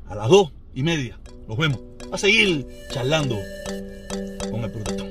A 0.07 0.15
las 0.15 0.29
dos 0.29 0.51
y 0.73 0.83
media 0.83 1.19
nos 1.47 1.57
vemos. 1.57 1.79
A 2.11 2.17
seguir 2.17 2.67
charlando 2.91 3.37
con 4.51 4.63
el 4.63 4.71
productor. 4.71 5.04